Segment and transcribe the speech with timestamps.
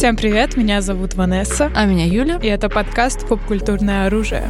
[0.00, 1.70] Всем привет, меня зовут Ванесса.
[1.74, 2.38] А меня Юля.
[2.42, 4.48] И это подкаст «Попкультурное оружие».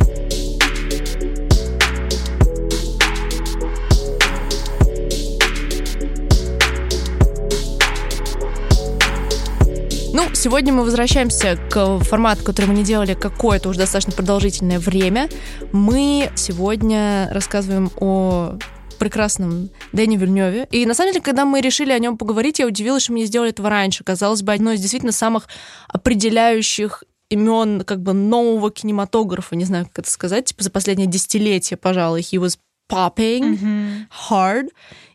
[10.13, 15.29] Ну, сегодня мы возвращаемся к формату, который мы не делали какое-то уже достаточно продолжительное время.
[15.73, 18.57] Мы сегодня рассказываем о
[19.01, 20.69] прекрасном Дэне Вильневе.
[20.71, 23.25] И на самом деле, когда мы решили о нем поговорить, я удивилась, что мы не
[23.25, 24.05] сделали этого раньше.
[24.05, 25.49] Казалось бы, одно из действительно самых
[25.89, 31.77] определяющих имен как бы нового кинематографа, не знаю, как это сказать, типа за последнее десятилетие,
[31.77, 32.59] пожалуй, he was
[32.91, 34.07] popping mm-hmm.
[34.31, 34.69] hard.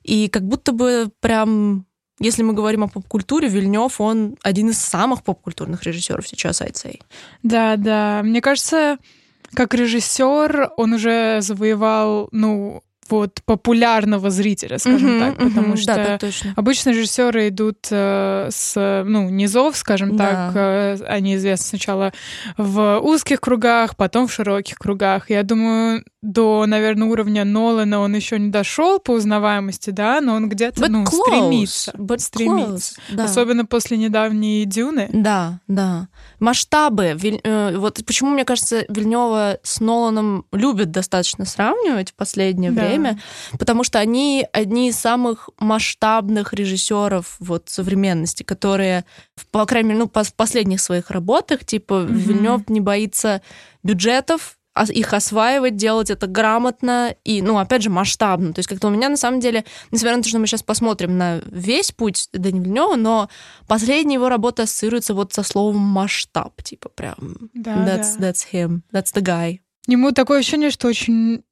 [0.04, 1.86] И как будто бы прям
[2.20, 7.02] если мы говорим о поп-культуре, Вильнев, он один из самых поп-культурных режиссеров сейчас, I'd say.
[7.44, 8.22] Да, да.
[8.24, 8.98] Мне кажется,
[9.54, 15.96] как режиссер он уже завоевал, ну, вот популярного зрителя, скажем uh-huh, так, потому uh-huh, что
[15.96, 16.54] да, точно.
[16.56, 20.52] обычно режиссеры идут э, с ну низов, скажем да.
[20.52, 22.14] так, э, они известны сначала
[22.58, 25.30] в узких кругах, потом в широких кругах.
[25.30, 30.50] Я думаю, до, наверное, уровня Нолана он еще не дошел по узнаваемости, да, но он
[30.50, 33.24] где-то ну, close, стремится, but стремится, close, да.
[33.26, 35.10] особенно после недавней Дюны.
[35.14, 36.08] Да, да.
[36.40, 37.18] Масштабы.
[37.44, 42.86] Э, вот почему мне кажется Вильнева с Ноланом любят достаточно сравнивать в последнее да.
[42.86, 43.20] время,
[43.58, 49.06] потому что они одни из самых масштабных режиссеров вот современности, которые,
[49.52, 52.14] по крайней мере, ну, в последних своих работах, типа mm-hmm.
[52.14, 53.42] Вильнев не боится
[53.84, 54.58] бюджетов,
[54.90, 58.54] их осваивать, делать это грамотно и, ну, опять же, масштабно.
[58.54, 61.18] То есть как-то у меня, на самом деле, несмотря на то, что мы сейчас посмотрим
[61.18, 63.30] на весь путь Дани Вильнева, но
[63.68, 68.30] последняя его работа ассоциируется вот со словом масштаб, типа прям да, that's, да.
[68.30, 69.60] that's him, that's the guy.
[69.88, 71.44] Ему такое ощущение, что очень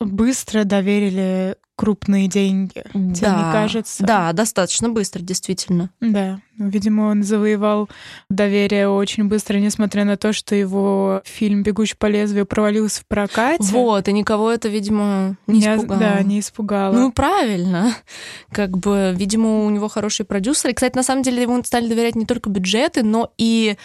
[0.00, 2.82] быстро доверили крупные деньги.
[2.92, 4.04] Да, Тебе не кажется?
[4.04, 5.90] Да, достаточно быстро, действительно.
[6.00, 6.40] Да.
[6.56, 7.88] Видимо, он завоевал
[8.28, 13.62] доверие очень быстро, несмотря на то, что его фильм «Бегущий по лезвию» провалился в прокате.
[13.62, 16.00] Вот, и никого это, видимо, не Я, испугало.
[16.00, 16.94] Да, не испугало.
[16.94, 17.94] Ну, правильно.
[18.50, 20.74] Как бы, видимо, у него хорошие продюсеры.
[20.74, 23.76] Кстати, на самом деле, ему стали доверять не только бюджеты, но и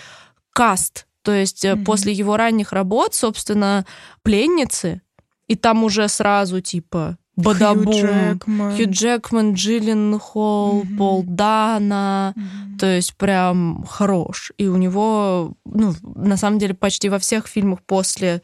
[0.51, 1.05] каст.
[1.21, 1.83] То есть mm-hmm.
[1.85, 3.85] после его ранних работ, собственно,
[4.23, 5.01] «Пленницы»,
[5.53, 10.97] и там уже сразу, типа, Бадабум, Хью Джекман, Хью Джекман Джиллин Холл, mm-hmm.
[10.97, 12.79] Пол Дана, mm-hmm.
[12.79, 14.51] то есть прям хорош.
[14.57, 18.41] И у него, ну, на самом деле, почти во всех фильмах после,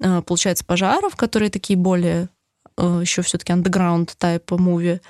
[0.00, 2.28] э, получается, пожаров, которые такие более
[2.78, 5.00] еще все-таки underground type муви,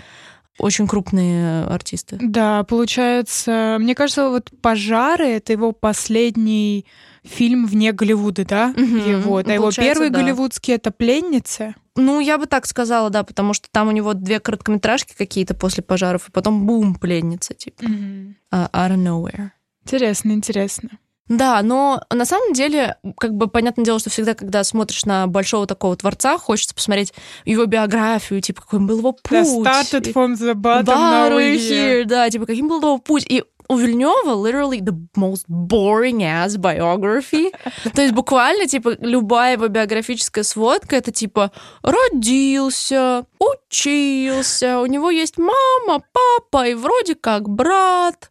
[0.59, 2.16] очень крупные артисты.
[2.21, 6.87] Да, получается, мне кажется, вот «Пожары»— это его последний
[7.25, 8.75] фильм вне Голливуда, да?
[8.77, 10.21] Угу, его, а его первый да.
[10.21, 11.75] голливудский— это «Пленница».
[11.97, 15.83] Ну, я бы так сказала, да, потому что там у него две короткометражки какие-то после
[15.83, 17.83] пожаров, и потом бум, пленница, типа.
[17.83, 18.35] Mm-hmm.
[18.53, 19.51] Uh, out of nowhere.
[19.83, 20.91] Интересно, интересно.
[21.31, 25.65] Да, но на самом деле, как бы понятное дело, что всегда, когда смотришь на большого
[25.65, 27.15] такого творца, хочется посмотреть
[27.45, 29.33] его биографию, типа, какой был его путь.
[29.33, 32.05] The started from the bottom, now we're here.
[32.05, 33.25] Да, типа, каким был его путь.
[33.29, 37.53] И у Вильнева literally the most boring ass biography.
[37.95, 45.39] То есть буквально, типа, любая его биографическая сводка, это типа родился, учился, у него есть
[45.39, 48.31] мама, папа и вроде как брат.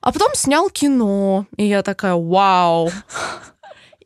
[0.00, 2.90] А потом снял кино, и я такая, вау,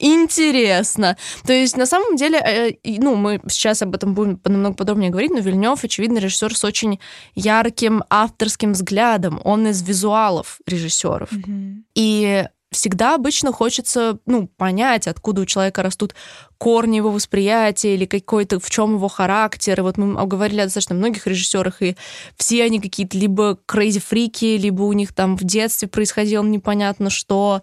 [0.03, 1.17] интересно.
[1.47, 5.31] То есть, на самом деле, э, ну, мы сейчас об этом будем намного подробнее говорить,
[5.31, 6.99] но Вильнев, очевидно, режиссер с очень
[7.35, 9.41] ярким авторским взглядом.
[9.45, 11.33] Он из визуалов режиссеров.
[11.33, 11.83] Mm-hmm.
[11.95, 16.15] И всегда обычно хочется, ну, понять, откуда у человека растут
[16.59, 19.79] корни его восприятия или какой-то, в чем его характер.
[19.79, 21.97] И вот мы говорили о достаточно многих режиссерах, и
[22.37, 27.63] все они какие-то либо крейзи-фрики, либо у них там в детстве происходило непонятно что.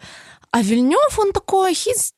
[0.52, 2.14] А Вильнев, он такой, he's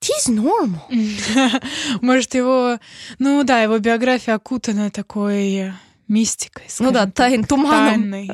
[0.00, 0.80] He's normal.
[2.02, 2.78] Может, его...
[3.18, 5.72] Ну да, его биография окутана такой
[6.08, 6.64] мистикой.
[6.78, 8.02] Ну да, тайн, туманом.
[8.02, 8.30] Тайной,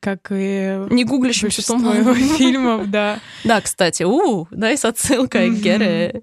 [0.00, 1.98] как и Не гуглящимся туманом.
[1.98, 3.18] его фильмов, да.
[3.44, 6.22] Да, кстати, у, дай ссылка, Гере.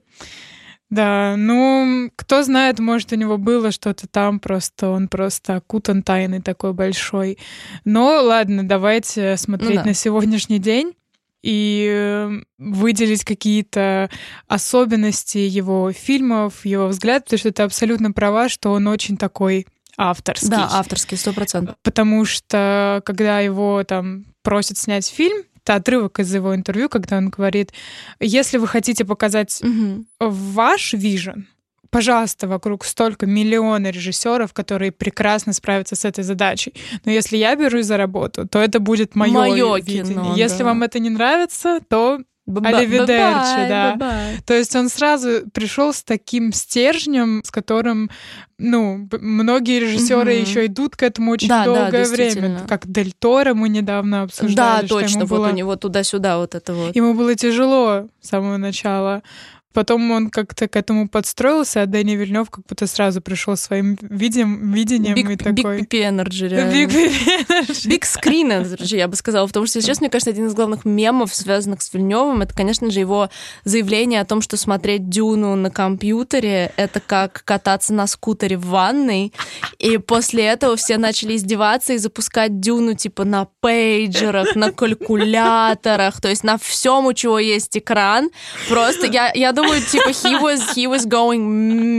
[0.89, 6.39] Да, ну, кто знает, может, у него было что-то там, просто он просто окутан тайной
[6.39, 7.39] такой большой.
[7.83, 9.85] Но ладно, давайте смотреть Ну да.
[9.85, 10.93] на сегодняшний день
[11.43, 14.09] и выделить какие-то
[14.47, 19.67] особенности его фильмов, его взгляд, потому что ты абсолютно права, что он очень такой
[19.97, 20.49] авторский.
[20.49, 21.75] Да, авторский, сто процентов.
[21.83, 27.29] Потому что когда его там просят снять фильм, это отрывок из его интервью, когда он
[27.29, 27.71] говорит,
[28.19, 30.07] если вы хотите показать Мгм.
[30.19, 31.47] ваш вижен,
[31.93, 36.73] пожалуйста, вокруг столько миллиона режиссеров, которые прекрасно справятся с этой задачей.
[37.05, 40.03] Но если я берусь за работу, то это будет мое, Моё видение.
[40.03, 40.65] кино, если да.
[40.65, 43.95] вам это не нравится, то bye-bye, да.
[43.97, 44.37] bye-bye.
[44.45, 48.09] То есть он сразу пришел с таким стержнем, с которым,
[48.57, 50.41] ну, многие режиссеры Мгм.
[50.41, 52.17] еще идут к этому очень Да, да, долгое время.
[52.17, 52.59] действительно.
[52.67, 54.81] Как Дель Торо мы недавно обсуждали.
[54.81, 56.95] Да, точно, вот было, у него туда-сюда вот это вот.
[56.95, 59.23] ему было тяжело с самого начала.
[59.73, 64.71] Потом он как-то к этому подстроился, а Дени Вильнёв как будто сразу пришел своим видим,
[64.71, 65.79] видением Big, и такой...
[65.79, 66.71] Big PP Energy, реально.
[66.71, 66.89] Big
[67.49, 67.89] Energy.
[67.89, 71.33] Big Screen Energy, я бы сказала, потому что сейчас, мне кажется, один из главных мемов,
[71.33, 73.29] связанных с Вильневым, это, конечно же, его
[73.63, 79.33] заявление о том, что смотреть Дюну на компьютере— это как кататься на скутере в ванной,
[79.79, 86.29] и после этого все начали издеваться и запускать Дюну типа на пейджерах, на калькуляторах, то
[86.29, 88.29] есть на всем, у чего есть экран.
[88.69, 91.41] Просто я, я думаю, типа, he was, he was going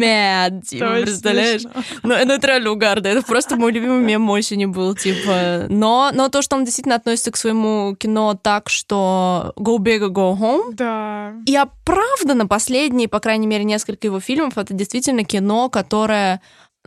[0.01, 1.63] mad, типа, представляешь?
[2.03, 3.07] Ну, это это реально угарно.
[3.07, 5.67] Это просто мой любимый мем осени был, типа.
[5.69, 10.11] Но, но то, что он действительно относится к своему кино так, что go big or
[10.11, 11.33] go home, Да.
[11.47, 16.41] и оправданно последние, по крайней мере, несколько его фильмов, это действительно кино, которое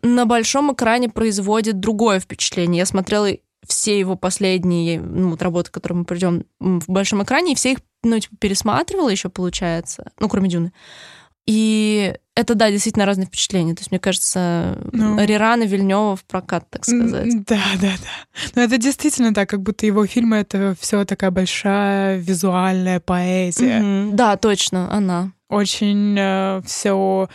[0.03, 2.79] на большом экране производит другое впечатление.
[2.79, 3.29] Я смотрела
[3.67, 7.79] все его последние ну, вот работы, которые мы придем в большом экране, и все их
[8.03, 10.71] ну, типа, пересматривала еще, получается, ну, кроме Дюны.
[11.45, 13.73] И это, да, действительно разные впечатления.
[13.73, 15.17] То есть, мне кажется, Ну.
[15.23, 17.45] Рирана Вильнева в прокат, так сказать.
[17.45, 18.49] Да, да, да.
[18.55, 23.79] Но это действительно так, как будто его фильмы это все такая большая визуальная поэзия.
[23.79, 24.15] Мгм.
[24.15, 25.31] Да, точно, она.
[25.49, 27.29] Очень все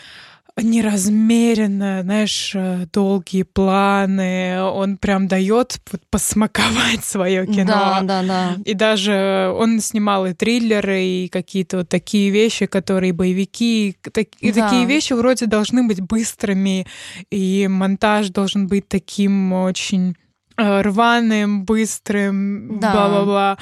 [0.61, 4.63] неразмеренно, знаешь, э, долгие планы.
[4.63, 7.67] Он прям дает вот посмаковать свое кино.
[7.67, 8.57] Да, да, да.
[8.65, 14.29] И даже он снимал и триллеры, и какие-то вот такие вещи, которые боевики, и так-
[14.41, 14.69] и Да.
[14.69, 16.87] такие вещи вроде должны быть быстрыми,
[17.31, 20.17] и монтаж должен быть таким очень
[20.59, 22.93] э, рваным, быстрым, Да.
[22.93, 23.59] бла-бла-бла.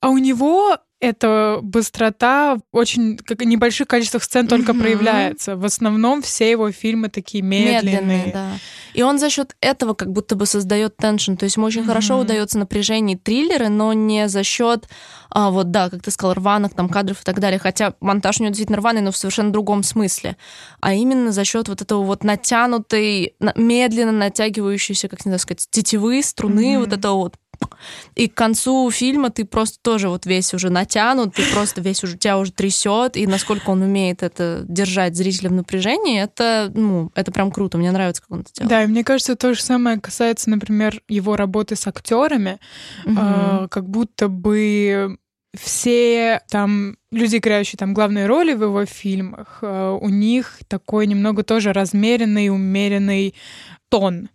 [0.00, 4.82] А у него эта быстрота в очень как, небольших количествах сцен только Мгм.
[4.82, 5.56] проявляется.
[5.56, 8.32] В основном все его фильмы такие медленные.
[8.32, 8.50] да.
[8.92, 11.34] И он за счет этого как будто бы создает теншн.
[11.36, 12.24] То есть ему очень хорошо Мгм.
[12.24, 14.88] удается напряжение триллеры, но не за счет,
[15.30, 17.58] а, вот да, как ты сказал, рваных там кадров и так далее.
[17.58, 20.36] Хотя монтаж у него действительно рваный, но в совершенно другом смысле.
[20.80, 25.66] А именно за счет вот этого вот натянутой, на- медленно натягивающейся, как не знаю сказать,
[25.70, 26.80] тетивы, струны, Мгм.
[26.80, 27.34] вот этого вот
[28.14, 32.18] и к концу фильма ты просто тоже вот весь уже натянут, ты просто весь уже
[32.18, 37.32] тебя уже трясет, и насколько он умеет это держать зрителя в напряжении, это, ну, это
[37.32, 37.78] прям круто.
[37.78, 38.70] Мне нравится, как он это делает.
[38.70, 42.58] Да, и мне кажется, то же самое касается, например, его работы с актерами.
[43.04, 43.18] Мгм.
[43.18, 45.18] А, как будто бы
[45.58, 51.42] все там люди, играющие там главные роли в его фильмах, а, у них такой немного
[51.42, 53.34] тоже размеренный, умеренный
[53.88, 54.28] тон.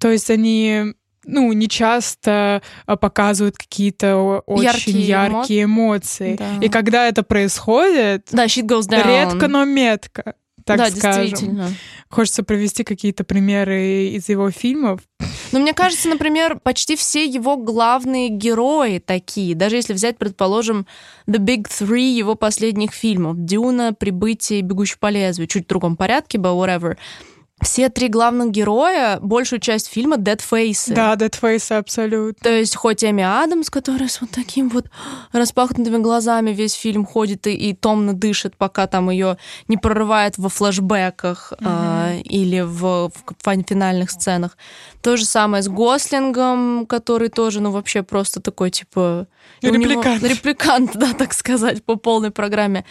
[0.00, 0.94] То есть они
[1.26, 6.36] ну, не часто а, показывают какие-то очень Яркие яркие, эмоции.
[6.36, 6.58] Да.
[6.60, 9.06] И когда это происходит, Да, shit goes down.
[9.06, 10.34] редко, но метко,
[10.64, 11.22] так да, скажем.
[11.22, 11.68] действительно.
[12.08, 15.00] Хочется привести какие-то примеры из его фильмов.
[15.52, 19.54] Но мне кажется, например, почти все его главные герои такие.
[19.54, 20.86] Даже если взять, предположим,
[21.28, 23.36] The Big Three его последних фильмов.
[23.38, 25.46] Дюна, Прибытие, Бегущий по лезвию.
[25.48, 26.96] Чуть в другом порядке, but whatever.
[27.64, 30.92] Все три главных героя, большую часть фильма Dead Face.
[30.94, 32.34] Да, Dead Face абсолютно.
[32.42, 34.86] То есть хоть Эми Адамс, которая с вот таким вот
[35.32, 40.48] распахнутыми глазами весь фильм ходит и, и томно дышит, пока там ее не прорывает во
[40.50, 44.56] флэшбэках а, или в, в фин- финальных сценах.
[45.00, 49.26] То же самое с Гослингом, который тоже, ну, вообще просто такой, типа...
[49.62, 50.22] у него- Репликант.
[50.22, 52.84] репликант, да, так сказать, по полной программе.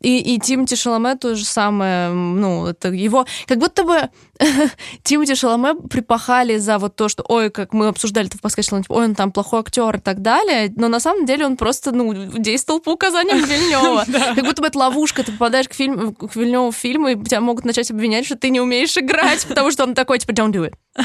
[0.00, 3.26] И, и Тимати Шаломе то же самое, ну, это его...
[3.46, 4.08] Как будто бы
[5.02, 8.92] Тимати Шаломе припахали за вот то, что, ой, как мы обсуждали это в подкасте, типа,
[8.92, 12.12] ой, он там плохой актер и так далее, но на самом деле он просто, ну,
[12.38, 14.04] действовал по указаниям Вильнева.
[14.34, 17.40] Как будто бы это ловушка, ты попадаешь к, фильму, к Вильневу в фильм, и тебя
[17.40, 20.70] могут начать обвинять, что ты не умеешь играть, потому что он такой, типа, don't do
[20.70, 20.74] it.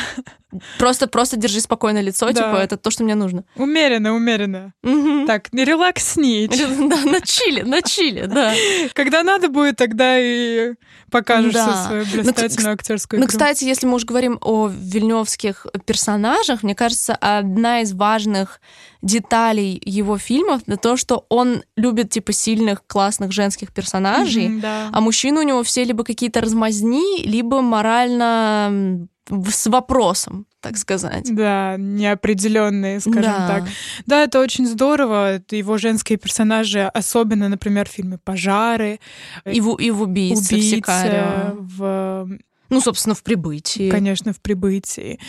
[0.78, 2.34] Просто, просто держи спокойное лицо, Да.
[2.34, 3.44] типа, это то, что мне нужно.
[3.56, 4.74] Умеренно, умеренно.
[4.84, 5.26] Мгм.
[5.26, 6.48] Так, не релаксни.
[6.48, 8.54] Да, на чили, на чили, да.
[8.94, 10.74] Когда надо будет, тогда и
[11.10, 11.86] покажешь Да.
[11.88, 17.16] свою Ну, блистательную актерскую Ну, кстати, если мы уж говорим о вильневских персонажах, мне кажется,
[17.16, 18.60] одна из важных
[19.02, 24.90] деталей его фильмов это то, что он любит типа сильных, классных женских персонажей, mm-hmm, да.
[24.92, 31.34] а мужчины у него все либо какие-то размазни, либо морально с вопросом, так сказать.
[31.34, 33.48] Да, неопределенные, скажем Да.
[33.48, 33.64] так.
[34.06, 35.42] Да, это очень здорово.
[35.50, 39.00] Его женские персонажи, особенно, например, в фильме «Пожары»,
[39.46, 41.56] И в, и в убийце, в «Убийце», Сикарио.
[41.58, 42.28] в,
[42.74, 43.90] Ну, собственно, в прибытии.
[43.90, 45.20] конечно, в «Прибытии».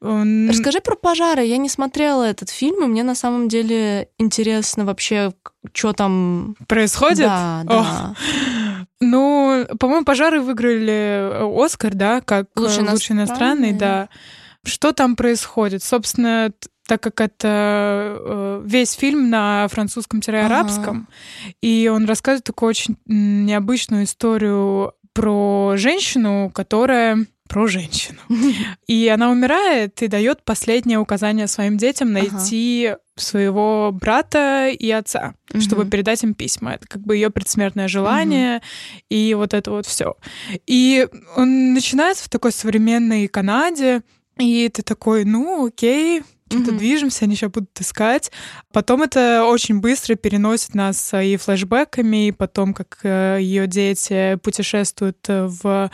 [0.00, 1.44] Он- Расскажи про пожары.
[1.44, 5.32] Я не смотрела этот фильм, и мне на самом деле интересно вообще,
[5.72, 7.26] что там Происходит?
[7.26, 8.14] Да, О, да.
[9.00, 14.08] Ну, по-моему, пожары выиграли э, Оскар, да, как э, Лучший лучший иностранный, да.
[14.64, 15.82] Что там происходит?
[15.82, 16.50] Собственно,
[16.86, 21.08] так как это э, весь фильм на французском-арабском,
[21.60, 28.18] и он рассказывает такую очень необычную историю про женщину, которая про женщину.
[28.86, 32.20] И она умирает и дает последнее указание своим детям Ага.
[32.30, 35.90] найти своего брата и отца, чтобы Мгм.
[35.90, 36.72] передать им письма.
[36.72, 38.60] Это как бы ее предсмертное желание
[39.08, 40.16] и вот это вот все.
[40.66, 41.06] И
[41.36, 44.02] он начинается в такой современной Канаде,
[44.38, 46.22] и ты такой, ну, окей,
[46.54, 46.78] что-то Мгм.
[46.78, 48.30] движемся, они сейчас будут искать.
[48.72, 55.18] Потом это очень быстро переносит нас э, и флешбэками, и потом, как ее дети путешествуют
[55.28, 55.90] э, в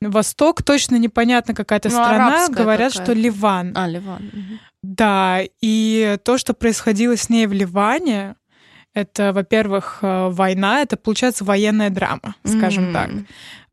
[0.00, 0.62] Восток.
[0.62, 2.48] Точно непонятно, какая-то Ну, страна.
[2.48, 3.04] Говорят, какая-то.
[3.04, 3.72] что Ливан.
[3.76, 4.30] А, Ливан.
[4.32, 4.60] мгм.
[4.82, 8.34] Да, и то, что происходило с ней в Ливане,
[8.94, 12.92] это, во-первых, э, война, это, получается, военная драма, скажем М.
[12.92, 13.10] так.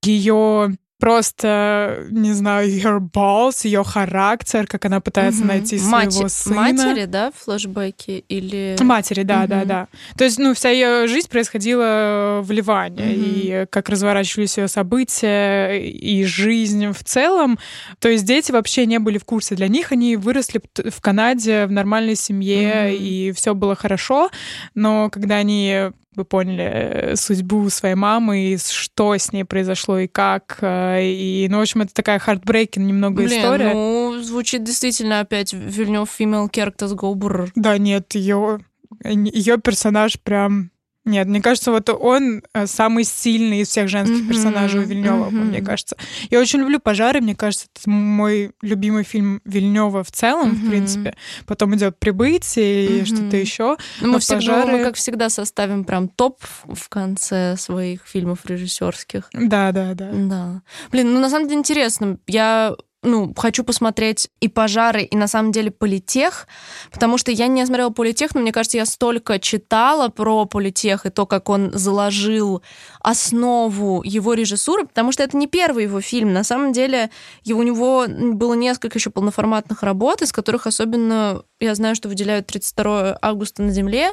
[0.03, 5.48] Ее просто, не знаю, ее balls, ее характер, как она пытается Мгм.
[5.48, 6.56] найти своего сына.
[6.56, 8.24] Матери, да, флешбеки?
[8.29, 8.75] Или...
[8.82, 9.68] Матери, да, да, Мгм.
[9.68, 9.88] да.
[10.18, 13.13] То есть, ну, вся ее жизнь происходила в Ливане, Мгм.
[13.15, 17.58] и как разворачивались ее события, и жизнь в целом.
[18.00, 19.56] То есть дети вообще не были в курсе.
[19.56, 22.98] Для них они выросли в Канаде в нормальной семье, Мгм.
[23.03, 24.29] и все было хорошо.
[24.75, 30.07] Но когда они вы поняли э, судьбу своей мамы, и что с ней произошло и
[30.07, 30.59] как.
[30.61, 33.73] э, И, ну, в общем, это такая heartbreaking немного Блин, история.
[33.73, 37.50] ну, звучит действительно опять Villeneuve female characters go brr.
[37.55, 38.59] Да, нет, ее
[39.03, 40.71] ее персонаж прям
[41.09, 45.25] нет, мне кажется, вот он э, самый сильный из всех женских Мгм, персонажей у Вильнева,
[45.29, 45.47] мгм.
[45.47, 45.97] мне кажется.
[46.29, 50.69] Я очень люблю пожары, мне кажется, это мой любимый фильм Вильнева в целом, в Мгм.
[50.69, 51.15] принципе.
[51.45, 53.05] Потом идет прибытие и Мгм.
[53.05, 53.77] что-то еще.
[54.01, 58.45] Ну, мы, Но всегда, пожары- мы, как всегда, составим прям топ в конце своих фильмов
[58.45, 59.29] режиссерских.
[59.33, 60.09] Да, да, да.
[60.13, 60.61] Да.
[60.91, 62.17] Блин, ну на самом деле интересно.
[62.27, 66.48] Я ну, хочу посмотреть и пожары, и на самом деле политех,
[66.91, 71.10] потому что я не смотрела политех, но мне кажется, я столько читала про политех и
[71.10, 72.62] то, как он заложил
[73.00, 76.34] основу его режиссуры, потому что это не первый его фильм.
[76.34, 77.10] На самом деле
[77.44, 82.48] и у него было несколько еще полноформатных работ, из которых особенно я знаю, что выделяют
[82.48, 84.12] 32 августа на Земле,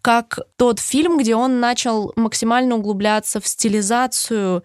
[0.00, 4.64] как тот фильм, где он начал максимально углубляться в стилизацию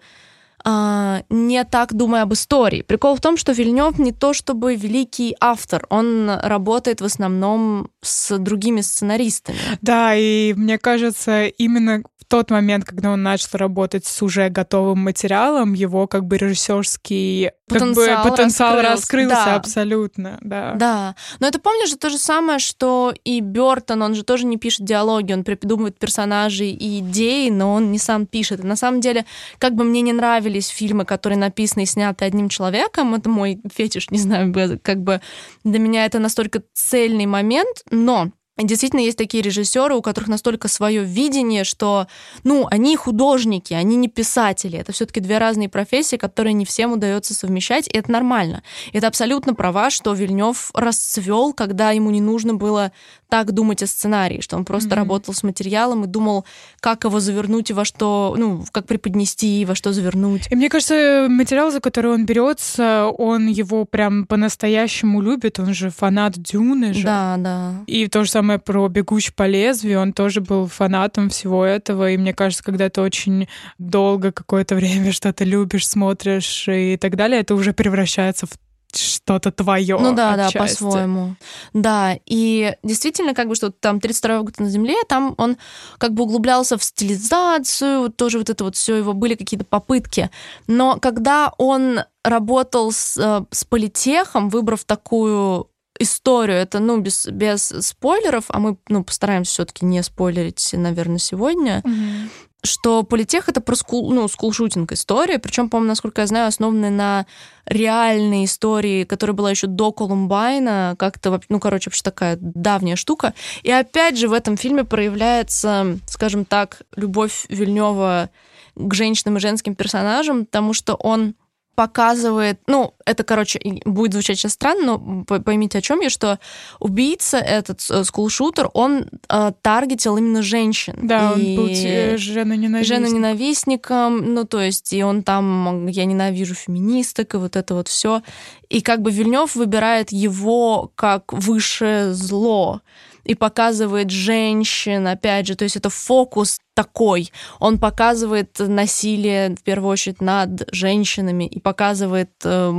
[0.64, 2.82] а, не так думая об истории.
[2.82, 8.38] Прикол в том, что Вильнев не то чтобы великий автор, он работает в основном с
[8.38, 9.58] другими сценаристами.
[9.82, 15.74] Да, и мне кажется, именно тот момент, когда он начал работать с уже готовым материалом,
[15.74, 19.54] его как бы режиссерский Потенциал как бы, потенциал раскрылся, раскрылся, да.
[19.56, 20.72] абсолютно, да.
[20.74, 24.56] Да, но это помнишь же то же самое, что и Бертон, он же тоже не
[24.56, 28.60] пишет диалоги, он придумывает персонажей и идеи, но он не сам пишет.
[28.60, 29.24] И на самом деле,
[29.58, 34.10] как бы мне не нравились фильмы, которые написаны и сняты одним человеком, это мой фетиш,
[34.10, 35.20] не знаю, как бы
[35.64, 41.02] для меня это настолько цельный момент, но Действительно, есть такие режиссеры, у которых настолько свое
[41.02, 42.08] видение, что,
[42.44, 44.78] ну, они художники, они не писатели.
[44.78, 48.62] Это все-таки две разные профессии, которые не всем удается совмещать, и это нормально.
[48.92, 52.92] Это абсолютно права, что Вильнев расцвел, когда ему не нужно было
[53.30, 54.96] так думать о сценарии, что он просто Мгм.
[54.96, 56.44] работал с материалом и думал,
[56.80, 60.48] как его завернуть и во что, ну, как преподнести, во что завернуть.
[60.50, 65.58] И мне кажется, материал, за который он берется, он его прям по-настоящему любит.
[65.58, 67.04] Он же фанат Дюны же.
[67.04, 67.74] Да, да.
[67.86, 70.00] И то же самое про «Бегущий по лезвию».
[70.00, 72.10] Он тоже был фанатом всего этого.
[72.10, 77.40] И мне кажется, когда ты очень долго какое-то время что-то любишь, смотришь и так далее,
[77.40, 78.50] это уже превращается в
[78.96, 79.98] что-то твое.
[79.98, 80.82] Ну да, да, отчасти.
[80.82, 81.36] по-своему.
[81.72, 85.56] Да, и действительно, как бы, что там 32 год на Земле, там он
[85.98, 90.30] как бы углублялся в стилизацию, вот тоже вот это вот все его были какие-то попытки.
[90.66, 95.68] Но когда он работал с, э, с политехом, выбрав такую
[95.98, 101.18] историю, это, ну, без, без спойлеров, а мы, ну, постараемся все таки не спойлерить, наверное,
[101.18, 102.30] сегодня, Мгм.
[102.62, 107.26] Что политех это про скул, ну, скулшутинг история, причем, по-моему, насколько я знаю, основанная на
[107.66, 113.34] реальной истории, которая была еще до Колумбайна, как-то, ну, короче, вообще такая давняя штука.
[113.62, 118.30] И опять же в этом фильме проявляется, скажем так, любовь Вильнева
[118.74, 121.34] к женщинам и женским персонажам, потому что он
[121.74, 126.38] показывает, ну, это, короче, будет звучать сейчас странно, но поймите, о чем я, что
[126.78, 130.98] убийца, этот э, скулшутер, он э, таргетил именно женщин.
[131.02, 132.84] Да, и он был э, женоненавистником.
[132.84, 138.22] Женоненавистником, ну, то есть, и он там, я ненавижу феминисток, и вот это вот все.
[138.68, 142.82] И как бы Вильнев выбирает его как высшее зло
[143.24, 147.30] и показывает женщин, опять же, то есть это фокус такой.
[147.58, 152.72] Он показывает насилие, в первую очередь, над женщинами и показывает э,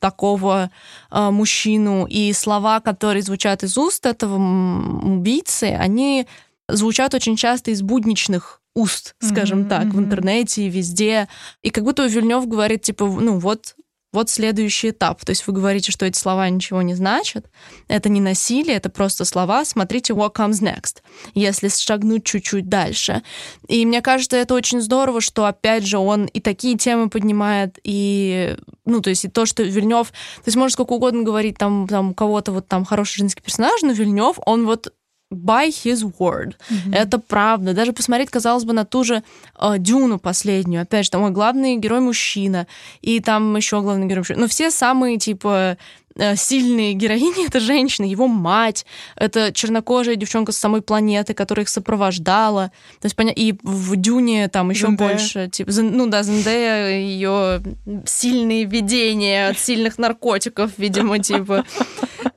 [0.00, 0.70] такого
[1.10, 2.06] э, мужчину.
[2.08, 6.26] И слова, которые звучат из уст этого убийцы, они
[6.68, 9.96] звучат очень часто из будничных уст, скажем mm-hmm, так, mm-hmm.
[9.96, 11.28] в интернете и везде.
[11.62, 13.74] И как будто Вильнев говорит, типа, ну вот
[14.12, 15.24] вот следующий этап.
[15.24, 17.50] То есть вы говорите, что эти слова ничего не значат.
[17.88, 19.64] Это не насилие, это просто слова.
[19.64, 21.02] Смотрите, what comes next.
[21.34, 23.22] Если шагнуть чуть-чуть дальше.
[23.68, 28.56] И мне кажется, это очень здорово, что, опять же, он и такие темы поднимает, и,
[28.84, 30.08] ну, то есть и то, что Вильнев...
[30.08, 33.82] То есть можно сколько угодно говорить, там, там у кого-то вот там хороший женский персонаж,
[33.82, 34.92] но Вильнев, он вот
[35.30, 36.54] by his word.
[36.70, 36.94] Mm-hmm.
[36.94, 37.74] Это правда.
[37.74, 39.22] Даже посмотреть, казалось бы, на ту же
[39.58, 40.82] э, Дюну последнюю.
[40.82, 42.66] Опять же, там мой главный герой мужчина,
[43.02, 44.40] и там еще главный герой мужчина.
[44.40, 45.76] Но все самые, типа,
[46.18, 51.68] Э, сильные героини— это женщина, его мать, это чернокожая девчонка с самой планеты, которая их
[51.68, 52.72] сопровождала.
[53.00, 55.10] То есть, понятно, и в Дюне там еще Зендея.
[55.10, 57.62] больше, типа, ну да, Зендея, ее
[58.04, 61.64] сильные видения от сильных наркотиков, видимо, типа.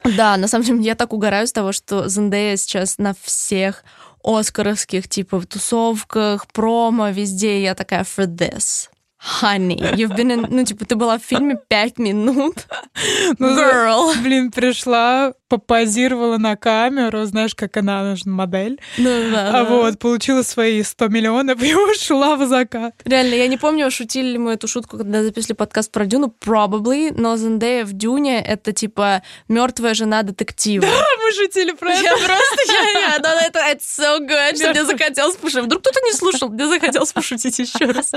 [0.03, 3.84] Да, на самом деле я так угораю с того, что Зендея сейчас на всех
[4.24, 7.62] оскаровских, типа, тусовках, промо, везде.
[7.62, 8.89] Я такая, for this.
[9.41, 10.48] Honey, you've been in...
[10.50, 12.67] Ну, типа, ты была в фильме пять минут.
[13.38, 14.22] Ну, Girl.
[14.22, 18.79] Блин, пришла, попозировала на камеру, знаешь, как она, нужна модель.
[18.98, 22.93] Ну, да, а вот, получила свои 100 миллионов и ушла в закат.
[23.03, 27.13] Реально, я не помню, шутили ли мы эту шутку, когда записали подкаст про Дюну, probably,
[27.13, 30.86] но Зендея в Дюне— это, типа, мертвая жена детектива.
[30.86, 32.01] Да, мы шутили про это.
[32.01, 35.65] Я просто, я, я, да, это it's so good, что мне захотелось пошутить.
[35.65, 38.13] Вдруг кто-то не слушал, мне захотелось пошутить еще раз.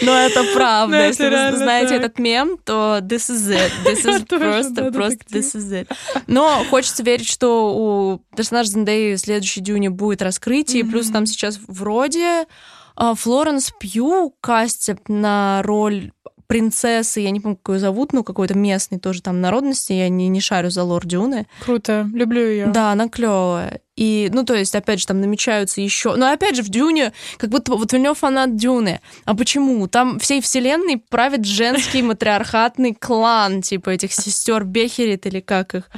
[0.00, 0.96] Но это правда.
[0.96, 3.72] Ну, Если вы знаете этот мем, то this is it.
[3.84, 5.86] This is просто, просто this is it.
[6.26, 10.90] Но хочется верить, что у персонажа Зендеи в следующей Дюне будет раскрытие, mm-hmm.
[10.90, 12.46] плюс там сейчас вроде
[12.94, 16.12] а, Флоренс Пью кастят на роль
[16.48, 20.28] принцессы, я не помню, как ее зовут, ну, какой-то местный тоже там народности, я не,
[20.28, 21.46] не шарю за лор Дюны.
[21.60, 22.66] Круто, люблю ее.
[22.66, 23.80] Да, она клевая.
[23.96, 26.14] И, ну, то есть, опять же, там намечаются еще...
[26.14, 29.00] Но, опять же, в Дюне, как будто вот Вильнев фанат Дюны.
[29.24, 29.88] А почему?
[29.88, 35.90] Там всей вселенной правит женский матриархатный клан, типа этих сестер Бехерит или как их.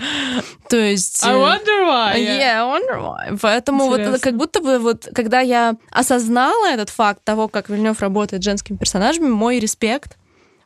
[0.70, 1.22] То есть...
[1.24, 2.16] I wonder why.
[2.16, 3.38] Yeah, I wonder why.
[3.40, 4.12] Поэтому Интересно.
[4.12, 8.46] вот как будто бы вот, когда я осознала этот факт того, как Вильнев работает с
[8.46, 10.16] женскими персонажами, мой респект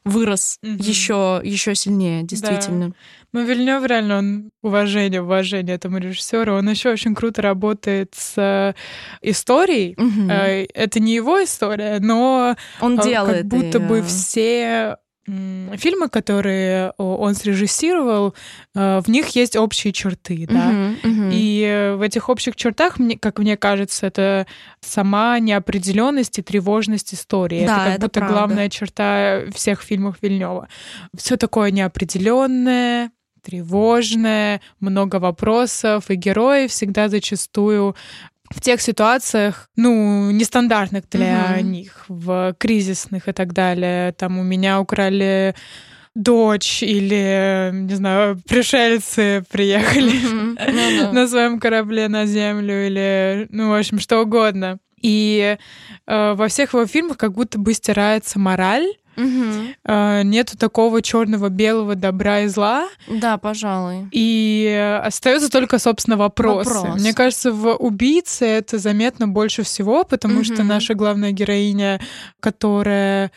[0.04, 0.82] вырос mm-hmm.
[0.82, 2.88] еще, еще сильнее, действительно.
[2.88, 2.94] Да.
[3.32, 6.54] Ну, Вильнев реально, он уважение, уважение этому режиссеру.
[6.54, 8.74] Он еще очень круто работает с э,
[9.22, 9.94] историей.
[9.94, 10.70] Mm-hmm.
[10.74, 13.80] Это не его история, но он делает как будто и...
[13.80, 18.34] бы все фильмы, которые он срежиссировал,
[18.74, 20.70] э, в них есть общие черты, да.
[20.70, 21.30] Uh-huh, uh-huh.
[21.32, 24.46] И в этих общих чертах, как мне кажется, это
[24.80, 27.66] сама неопределенность и тревожность истории.
[27.66, 28.34] Да, это как это будто правда.
[28.34, 30.68] главная черта всех фильмов Вильнева.
[31.16, 33.10] Все такое неопределенное,
[33.42, 37.94] тревожное, много вопросов, и герои всегда зачастую
[38.50, 41.64] в тех ситуациях, ну, нестандартных для угу.
[41.66, 44.12] них, в кризисных и так далее.
[44.12, 45.54] Там у меня украли
[46.14, 51.12] дочь или, не знаю, пришельцы приехали mm-hmm.
[51.12, 54.78] на своем корабле на Землю или, ну, в общем, что угодно.
[55.02, 55.58] И
[56.06, 60.24] э, во всех его фильмах как будто бы стирается мораль, Угу.
[60.24, 62.88] Нету такого черного, белого добра и зла.
[63.08, 64.08] Да, пожалуй.
[64.10, 66.70] И остается только, собственно, вопросы.
[66.70, 67.00] Вопрос.
[67.00, 70.44] Мне кажется, в убийце это заметно больше всего, потому угу.
[70.44, 72.00] что наша главная героиня,
[72.40, 73.30] которая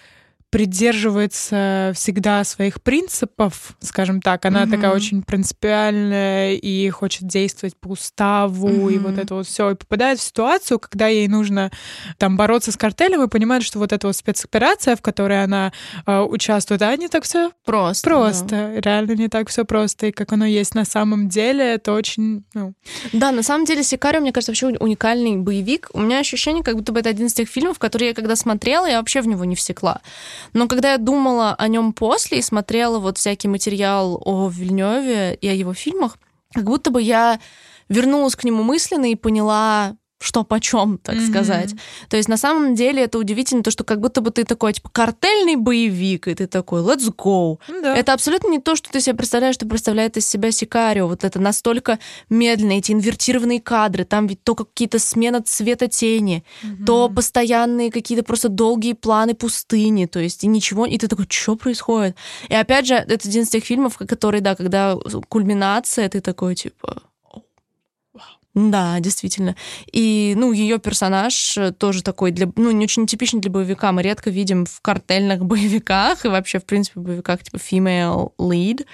[0.49, 4.45] придерживается всегда своих принципов, скажем так.
[4.45, 4.71] Она mm-hmm.
[4.71, 8.93] такая очень принципиальная и хочет действовать по уставу, mm-hmm.
[8.93, 9.71] и вот это вот все.
[9.71, 11.71] И попадает в ситуацию, когда ей нужно
[12.17, 15.73] там бороться с картелем, и понимает, что вот эта вот спецоперация, в которой она
[16.05, 18.09] э, участвует, а не так все просто.
[18.09, 18.47] Просто.
[18.47, 18.79] Да.
[18.79, 20.07] Реально не так все просто.
[20.07, 22.45] И как оно есть на самом деле, это очень...
[22.53, 22.73] Ну...
[23.11, 25.89] Да, на самом деле Сикарио, мне кажется, вообще уникальный боевик.
[25.93, 28.85] У меня ощущение, как будто бы это один из тех фильмов, которые я когда смотрела,
[28.85, 30.01] я вообще в него не всекла.
[30.53, 35.47] Но когда я думала о нем после и смотрела вот всякий материал о Вильневе и
[35.47, 36.17] о его фильмах,
[36.53, 37.39] как будто бы я
[37.89, 41.29] вернулась к нему мысленно и поняла, что почем, так mm-hmm.
[41.29, 41.75] сказать.
[42.09, 44.89] То есть на самом деле это удивительно, то, что как будто бы ты такой, типа,
[44.89, 47.59] картельный боевик, и ты такой, let's go.
[47.67, 47.95] Да.
[47.95, 51.07] Это абсолютно не то, что ты себе представляешь, что представляет из себя Сикарио.
[51.07, 51.99] Вот это настолько
[52.29, 56.85] медленно, эти инвертированные кадры, там ведь то какие-то смена цвета тени, mm-hmm.
[56.85, 61.55] то постоянные какие-то просто долгие планы пустыни, то есть и ничего, и ты такой, что
[61.55, 62.15] происходит?
[62.49, 64.97] И опять же, это один из тех фильмов, которые, да, когда
[65.29, 67.03] кульминация, ты такой, типа,
[68.57, 69.55] да, действительно.
[69.91, 73.91] И, ну, ее персонаж тоже такой для, ну, не очень типичный для боевика.
[73.91, 78.85] Мы редко видим в картельных боевиках и вообще, в принципе, в боевиках типа female lead.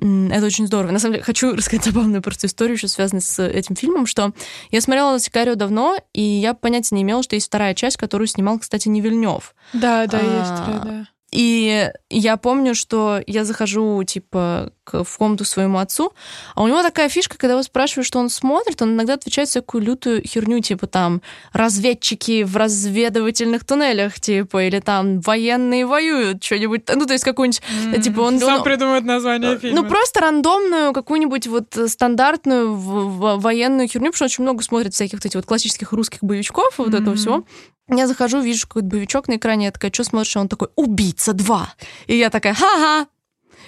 [0.00, 0.92] Это очень здорово.
[0.92, 4.32] На самом деле, хочу рассказать забавную просто историю, еще связанную с этим фильмом, что
[4.70, 8.58] я смотрела «Сикарио» давно, и я понятия не имела, что есть вторая часть, которую снимал,
[8.60, 9.54] кстати, не Вильнев.
[9.74, 11.11] Да, да, а, есть вторая, да.
[11.32, 16.12] И я помню, что я захожу, типа, в комнату своему отцу,
[16.54, 19.82] а у него такая фишка, когда его спрашивают, что он смотрит, он иногда отвечает всякую
[19.82, 21.22] лютую херню, типа, там,
[21.54, 28.02] разведчики в разведывательных туннелях, типа, или там, военные воюют, что-нибудь, ну, то есть какую-нибудь, mm,
[28.02, 28.38] типа, он...
[28.38, 29.80] Сам он, придумает название фильма.
[29.80, 35.24] Ну, просто рандомную, какую-нибудь вот стандартную военную херню, потому что очень много смотрит всяких вот
[35.24, 37.00] этих вот классических русских боевичков, вот mm-hmm.
[37.00, 37.44] этого всего.
[37.88, 40.36] Я захожу, вижу какой-то боевичок на экране, я такая, что смотришь?
[40.36, 41.66] Он такой, «Убийца 2».
[42.06, 43.06] И я такая, ха-ха.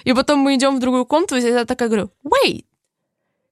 [0.03, 2.65] И потом мы идем в другую комнату, и я такая говорю, wait,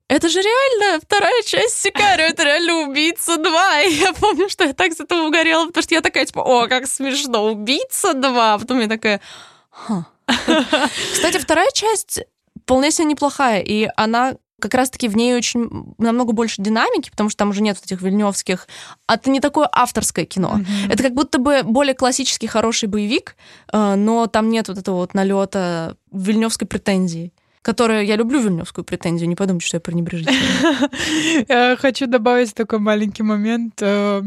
[0.07, 3.87] это же реально вторая часть Сикарио, это реально «Убийца 2».
[3.87, 6.67] И я помню, что я так с этого угорела, потому что я такая, типа, о,
[6.67, 8.35] как смешно, «Убийца 2».
[8.37, 9.21] А потом я такая,
[9.69, 10.05] ха.
[11.13, 12.21] Кстати, вторая часть
[12.63, 17.39] вполне себе неплохая, и она как раз-таки в ней очень намного больше динамики, потому что
[17.39, 18.67] там уже нет этих вильневских.
[19.07, 20.59] А это не такое авторское кино.
[20.59, 20.93] Mm-hmm.
[20.93, 23.35] Это как будто бы более классический хороший боевик,
[23.73, 28.03] э, но там нет вот этого вот налета вильневской претензии которая...
[28.03, 31.77] Я люблю вильневскую претензию, не подумайте, что я пренебрежительная.
[31.77, 33.75] Хочу добавить такой маленький момент.
[33.79, 34.21] Э,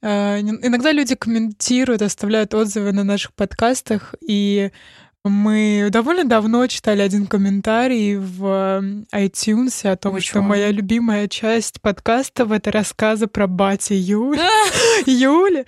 [0.00, 4.70] э, иногда люди комментируют, оставляют отзывы на наших подкастах, и
[5.24, 10.42] мы довольно давно читали один комментарий в iTunes о том, Which что one?
[10.42, 14.40] моя любимая часть подкаста— это рассказы про батю Юли.
[15.06, 15.64] Юли.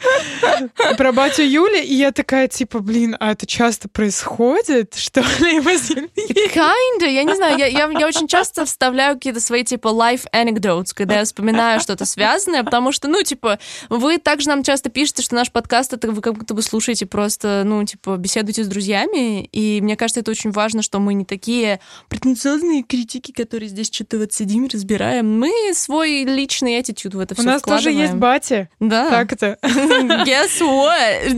[0.97, 1.83] Про батю Юли.
[1.83, 4.95] И я такая, типа, блин, а это часто происходит?
[4.95, 5.59] Что ли?
[5.61, 7.09] Kinda.
[7.09, 7.59] Я не знаю.
[7.59, 12.05] Я, я, я очень часто вставляю какие-то свои, типа, life anecdotes, когда я вспоминаю что-то
[12.05, 13.59] связанное, потому что, ну, типа,
[13.89, 17.63] вы также нам часто пишете, что наш подкаст— это вы как будто бы слушаете просто,
[17.65, 21.81] ну, типа, беседуете с друзьями, и мне кажется, это очень важно, что мы не такие
[22.09, 25.39] претенциозные критики, которые здесь что-то вот сидим, разбираем.
[25.39, 28.69] Мы свой личный attitude в это все У нас тоже есть батя.
[28.79, 29.11] Да.
[29.11, 29.59] Как это?
[29.63, 31.37] Guess what?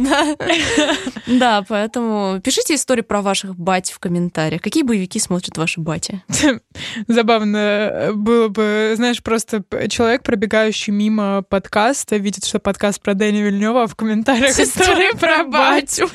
[1.26, 1.64] Да.
[1.66, 4.60] поэтому пишите истории про ваших бать в комментариях.
[4.60, 6.22] Какие боевики смотрят ваши бати?
[7.08, 13.84] Забавно было бы, знаешь, просто человек, пробегающий мимо подкаста, видит, что подкаст про Дэни Вильнева,
[13.84, 16.10] а в комментариях история про батю.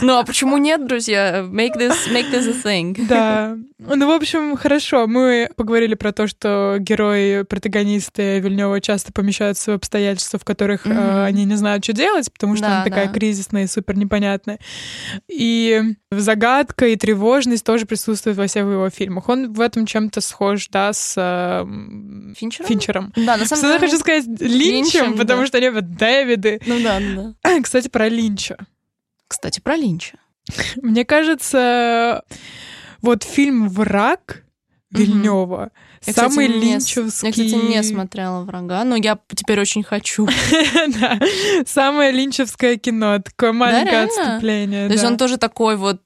[0.00, 0.95] Ну, а почему нет, друзья?
[1.00, 2.96] Make this, make this a thing.
[3.08, 3.56] Да.
[3.78, 5.06] Ну, в общем, хорошо.
[5.06, 11.22] Мы поговорили про то, что герои, протагонисты Вильнева часто помещаются в обстоятельства, в которых mm-hmm.
[11.22, 13.12] э, они не знают, что делать, потому что да, она такая да.
[13.12, 14.58] кризисная и супер непонятная.
[15.28, 19.28] И загадка и тревожность тоже присутствуют во всех его фильмах.
[19.28, 21.66] Он в этом чем-то схож, да, с э,
[22.34, 22.68] Финчером.
[22.68, 23.12] Финчером.
[23.14, 23.78] Да, на самом деле.
[23.78, 25.46] хочу сказать Линчем, Линчем потому да.
[25.46, 26.60] что они вот Дэвиды.
[26.66, 27.60] Ну да, ну да.
[27.62, 28.56] Кстати, про Линча.
[29.28, 30.18] Кстати, про Линча.
[30.82, 32.22] Мне кажется,
[33.02, 34.42] вот фильм «Враг»
[34.90, 35.72] Вильнева
[36.06, 37.28] я, самый кстати, линчевский...
[37.28, 40.28] Не, я, кстати, не смотрела «Врага», но я теперь очень хочу.
[41.00, 41.18] Да,
[41.66, 44.86] самое линчевское кино, такое маленькое отступление.
[44.86, 46.02] То есть он тоже такой вот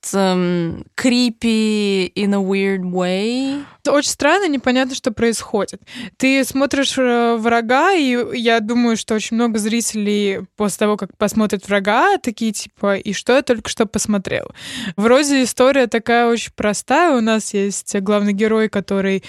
[0.94, 3.62] крипи in a weird way.
[3.90, 5.82] Очень странно, непонятно, что происходит.
[6.16, 11.66] Ты смотришь э, «Врага», и я думаю, что очень много зрителей после того, как посмотрят
[11.68, 14.50] «Врага», такие типа «И что я только что посмотрел?».
[14.96, 17.16] Вроде история такая очень простая.
[17.16, 19.22] У нас есть главный герой, который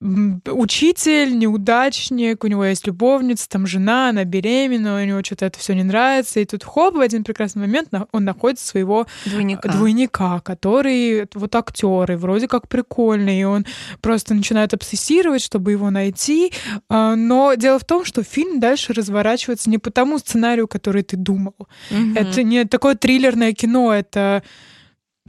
[0.00, 5.74] учитель, неудачник, у него есть любовница, там жена, она беременна, у него что-то это все
[5.74, 11.28] не нравится, и тут хоп, в один прекрасный момент он находит своего двойника, двойника который
[11.34, 13.66] вот актер, и вроде как прикольный, и он
[14.00, 16.52] просто начинает обсессировать, чтобы его найти,
[16.88, 21.16] а, но дело в том, что фильм дальше разворачивается не по тому сценарию, который ты
[21.16, 21.56] думал.
[21.90, 22.18] Mm-hmm.
[22.18, 24.42] Это не такое триллерное кино, это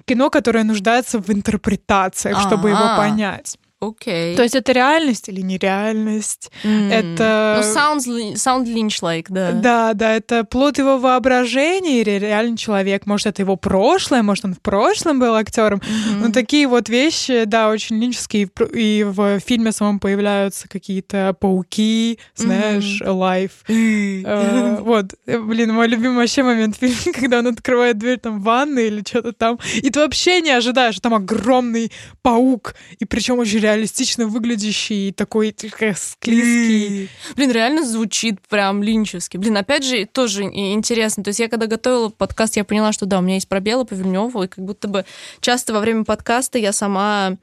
[0.06, 2.48] кино, которое нуждается в интерпретациях, А-а-а.
[2.48, 3.58] чтобы его понять.
[3.82, 4.34] Окей.
[4.34, 4.36] Okay.
[4.36, 6.52] То есть это реальность или нереальность?
[6.64, 6.92] Mm.
[6.92, 7.64] Это...
[7.64, 9.54] Ну, sounds, sound Lynch-like, да.
[9.54, 13.08] Да, да, это плод его воображения или реальный человек.
[13.08, 15.80] Может, это его прошлое, может, он в прошлом был актером.
[15.80, 16.16] Mm-hmm.
[16.22, 18.52] Ну, такие вот вещи, да, очень линчские.
[18.72, 23.08] И в фильме самом появляются какие-то пауки, знаешь, mm-hmm.
[23.08, 23.52] life.
[23.68, 28.44] uh, вот, блин, мой любимый вообще момент в фильме, когда он открывает дверь там в
[28.44, 31.92] ванной или что-то там, и ты вообще не ожидаешь, что там огромный
[32.22, 35.56] паук, и причем очень реалистично выглядящий, такой
[35.96, 37.10] склизкий.
[37.36, 39.38] Блин, реально звучит прям линчевски.
[39.38, 41.24] Блин, опять же, тоже интересно.
[41.24, 43.94] То есть я когда готовила подкаст, я поняла, что да, у меня есть пробелы по
[43.94, 45.06] Вильнёву, и как будто бы
[45.40, 47.38] часто во время подкаста я сама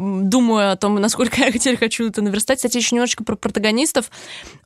[0.00, 2.58] думаю о том, насколько я теперь хочу это наверстать.
[2.58, 4.10] Кстати, еще немножечко про протагонистов.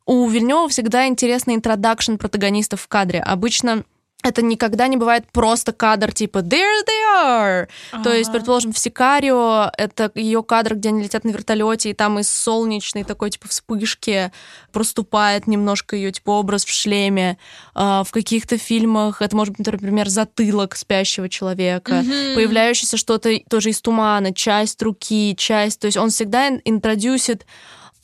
[0.07, 3.20] У Вильнева всегда интересный интродакшн протагонистов в кадре.
[3.20, 3.85] Обычно
[4.25, 7.69] это никогда не бывает просто кадр типа there they are.
[7.93, 8.03] А-а-а.
[8.03, 12.19] То есть, предположим, в Сикарио это ее кадр, где они летят на вертолете, и там
[12.19, 14.33] из солнечной такой типа вспышки
[14.73, 17.37] проступает немножко ее типа образ в шлеме.
[17.75, 22.35] А, в каких-то фильмах это может быть, например, затылок спящего человека, mm-hmm.
[22.35, 25.81] появляющееся что-то тоже из тумана, часть руки, часть.
[25.81, 27.45] То есть он всегда интродюсит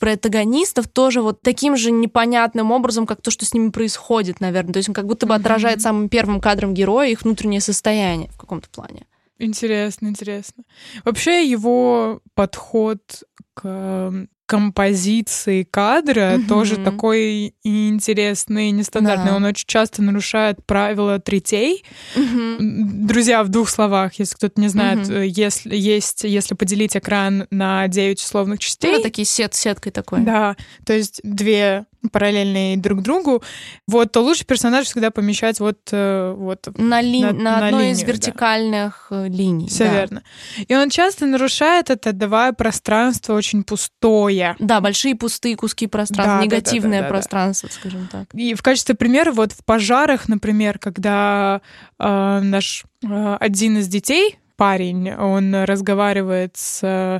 [0.01, 4.73] протагонистов тоже вот таким же непонятным образом, как то, что с ними происходит, наверное.
[4.73, 5.83] То есть он как будто бы отражает mm-hmm.
[5.83, 9.05] самым первым кадром героя их внутреннее состояние в каком-то плане.
[9.37, 10.63] Интересно, интересно.
[11.05, 14.11] Вообще его подход к
[14.51, 16.47] композиции кадра угу.
[16.49, 19.29] тоже такой интересный, нестандартный.
[19.29, 19.37] Да.
[19.37, 21.85] Он очень часто нарушает правила третей.
[22.17, 22.57] Угу.
[22.59, 25.19] Друзья, в двух словах, если кто-то не знает, угу.
[25.19, 28.97] если есть, если поделить экран на 9 условных частей.
[28.97, 30.19] Ну, такие сет сеткой такой.
[30.19, 33.43] Да, то есть две параллельные друг другу,
[33.87, 37.21] вот, то лучше персонаж всегда помещать вот, э, вот на, ли...
[37.21, 39.25] на, на, на одной линию, из вертикальных да.
[39.25, 39.67] Э, линий.
[39.67, 39.93] Все да.
[39.93, 40.23] верно.
[40.67, 44.55] И он часто нарушает это, давая пространство очень пустое.
[44.59, 47.75] Да, большие пустые куски пространства, да, негативное да, да, да, пространство, да.
[47.75, 48.33] скажем так.
[48.33, 51.61] И в качестве примера вот в пожарах, например, когда
[51.99, 57.19] э, наш э, один из детей, парень, он разговаривает с Э,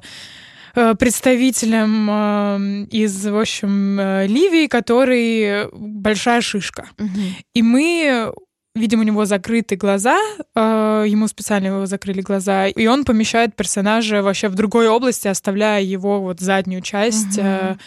[0.73, 6.87] представителем э, из, в общем, э, Ливии, который большая шишка.
[6.97, 7.19] Угу.
[7.53, 8.33] И мы
[8.73, 10.17] видим у него закрыты глаза,
[10.55, 16.21] ему специально его закрыли глаза, и он помещает персонажа вообще в другой области, оставляя его
[16.21, 17.77] вот заднюю часть угу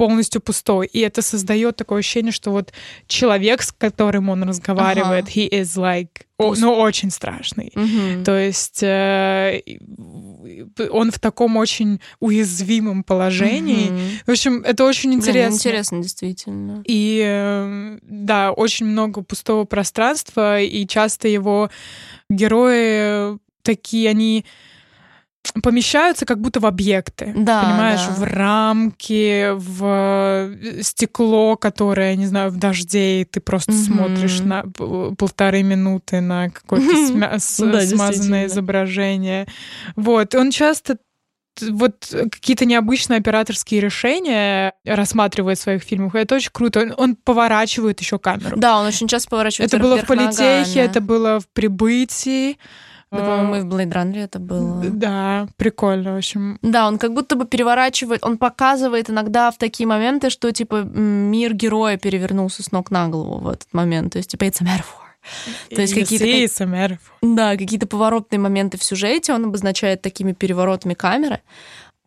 [0.00, 0.86] полностью пустой.
[0.86, 2.72] И это создает такое ощущение, что вот
[3.06, 5.30] человек, с которым он разговаривает, ага.
[5.30, 7.72] he is like, о, ну, очень страшный.
[7.74, 8.24] Угу.
[8.24, 9.60] То есть э,
[10.90, 13.88] он в таком очень уязвимом положении.
[13.90, 13.98] Угу.
[14.26, 15.48] В общем, это очень интересно.
[15.48, 16.82] Блин, интересно, действительно.
[16.86, 21.70] И э, да, очень много пустого пространства, и часто его
[22.28, 24.44] герои такие, они
[25.62, 27.32] помещаются как будто в объекты.
[27.36, 28.14] Да, понимаешь, да.
[28.14, 33.86] в рамки, в э, стекло, которое, не знаю, в дожде, и ты просто mm-hmm.
[33.86, 34.64] смотришь на
[35.16, 39.46] полторы минуты на какое-то смазанное изображение.
[39.96, 40.34] Вот.
[40.34, 40.98] Он часто
[41.68, 46.14] вот какие-то необычные операторские решения рассматривает в своих фильмах.
[46.14, 46.80] это очень круто.
[46.80, 48.56] Он, он поворачивает еще камеру.
[48.56, 49.72] Да, он очень часто поворачивает.
[49.72, 52.58] Это было в политехе, это было в прибытии.
[53.10, 54.84] Да, по-моему, и в Blade Runner это было.
[54.84, 56.58] Да, прикольно, в общем.
[56.62, 61.54] Да, он как будто бы переворачивает, он показывает иногда в такие моменты, что, типа, мир
[61.54, 64.12] героя перевернулся с ног на голову в этот момент.
[64.12, 65.10] То есть, типа, it's a metaphor.
[65.74, 66.98] То есть какие-то...
[67.22, 71.40] Да, какие-то поворотные моменты в сюжете он обозначает такими переворотами камеры.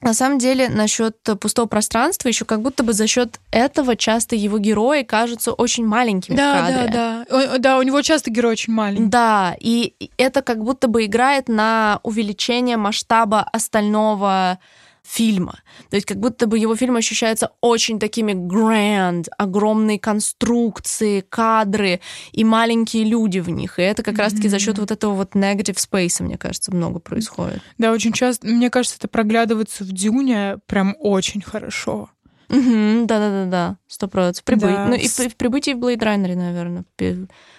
[0.04, 4.58] На самом деле, насчет пустого пространства, еще как будто бы за счет этого часто его
[4.58, 6.90] герои кажутся очень маленькими да, в кадре.
[6.92, 7.80] Да, да, да.
[7.80, 9.06] У него часто герой очень маленький.
[9.06, 14.60] Да, и это как будто бы играет на увеличение масштаба остального
[15.06, 15.60] фильма.
[15.90, 22.00] То есть как будто бы его фильмы ощущаются очень такими grand, огромные конструкции, кадры
[22.32, 23.80] и маленькие люди в них.
[23.80, 24.18] И это как mm-hmm.
[24.18, 27.62] раз-таки за счет вот этого вот negative space, мне кажется, много происходит.
[27.78, 32.10] Да, очень часто, мне кажется, это проглядывается в Дюне прям очень хорошо.
[32.54, 34.44] Да-да-да-да, сто процентов.
[34.44, 34.76] Прибыть.
[34.76, 34.86] Да.
[34.86, 36.84] Ну и в, в прибытии в Blade Runner, наверное.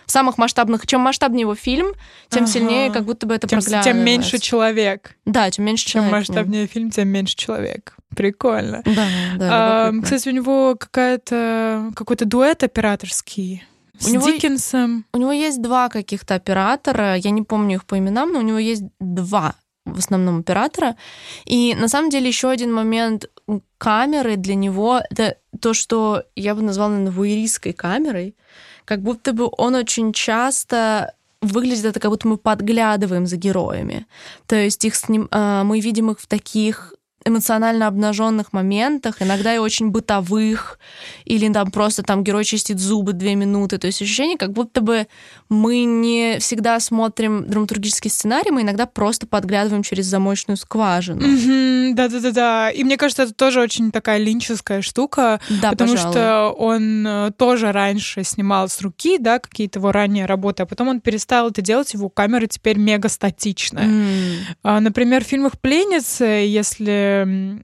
[0.06, 0.86] В самых масштабных.
[0.86, 1.94] Чем масштабнее его фильм,
[2.28, 2.52] тем ага.
[2.52, 5.16] сильнее как будто бы это тем, тем меньше человек.
[5.24, 6.10] Да, тем меньше человек.
[6.10, 7.96] Чем масштабнее фильм, тем меньше человек.
[8.14, 8.82] Прикольно.
[8.84, 9.88] Да, да.
[9.88, 13.64] А, кстати, у него какая-то какой-то дуэт операторский.
[13.98, 15.06] С у него, Диккенсом.
[15.12, 18.58] У него есть два каких-то оператора, я не помню их по именам, но у него
[18.58, 19.54] есть два
[19.84, 20.96] в основном оператора.
[21.44, 23.26] И на самом деле еще один момент
[23.78, 28.34] камеры для него это то, что я бы назвала, наверное, вуэристской камерой.
[28.84, 34.06] Как будто бы он очень часто выглядит это, как будто мы подглядываем за героями.
[34.46, 36.94] То есть их сним, а, мы видим их в таких
[37.24, 40.78] эмоционально обнаженных моментах, иногда и очень бытовых,
[41.24, 43.78] или там просто там герой чистит зубы две минуты.
[43.78, 45.06] То есть ощущение, как будто бы
[45.54, 51.94] мы не всегда смотрим драматургический сценарий, мы иногда просто подглядываем через замочную скважину.
[51.94, 52.70] Да-да-да-да.
[52.70, 56.12] И мне кажется, это тоже очень такая линческая штука, да, потому пожалуй.
[56.12, 60.88] что он э, тоже раньше снимал с руки, да, какие-то его ранние работы, а потом
[60.88, 63.86] он перестал это делать, его камера теперь мега статичная.
[64.64, 64.80] Mm.
[64.80, 67.60] Например, в фильмах «Пленницы», если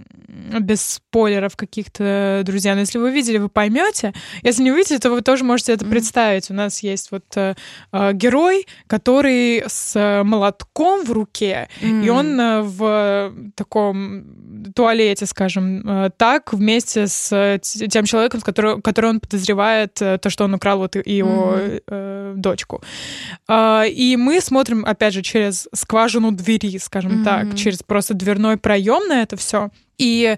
[0.60, 2.74] без спойлеров каких-то, друзья.
[2.74, 4.12] Но если вы видели, вы поймете.
[4.42, 6.50] Если не увидите, то вы тоже можете это представить.
[6.50, 7.54] У нас есть вот э, э,
[7.92, 12.04] герой, который с молотком в руке, mm.
[12.04, 14.24] и он э, в таком
[14.74, 20.30] туалете, скажем э, так, вместе с тем человеком, с которым, который он подозревает э, то,
[20.30, 21.82] что он украл вот его mm.
[21.86, 22.82] э, дочку.
[23.48, 27.24] Э, и мы смотрим, опять же, через скважину двери, скажем mm.
[27.24, 29.70] так, через просто дверной проем на это все.
[29.98, 30.36] И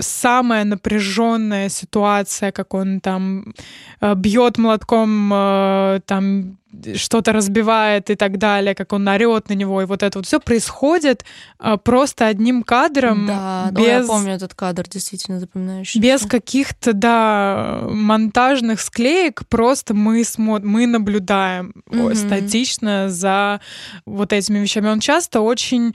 [0.00, 3.54] самая напряженная ситуация, как он там
[4.00, 6.56] э, бьет молотком, э, там
[6.94, 10.38] что-то разбивает и так далее, как он орет на него, и вот это вот все
[10.38, 11.24] происходит
[11.58, 13.26] э, просто одним кадром.
[13.26, 16.00] Да, без, я помню этот кадр, действительно запоминающий.
[16.00, 22.14] Без каких-то, да, монтажных склеек, просто мы смотрим, мы наблюдаем mm-hmm.
[22.14, 23.60] статично за
[24.06, 24.88] вот этими вещами.
[24.88, 25.94] Он часто очень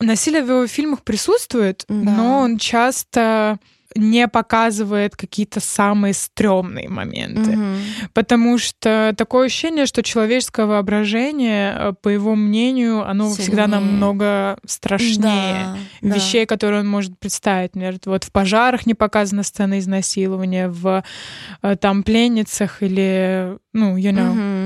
[0.00, 1.94] Насилие в его фильмах присутствует, да.
[1.94, 3.58] но он часто
[3.94, 7.52] не показывает какие-то самые стрёмные моменты.
[7.52, 8.10] Угу.
[8.12, 13.42] Потому что такое ощущение, что человеческое воображение, э, по его мнению, оно Сильнее.
[13.42, 16.46] всегда намного страшнее да, вещей, да.
[16.46, 17.74] которые он может представить.
[17.74, 21.02] Например, вот в пожарах не показана сцена изнасилования, в
[21.62, 24.30] э, там пленницах или ну, you know.
[24.30, 24.57] Угу.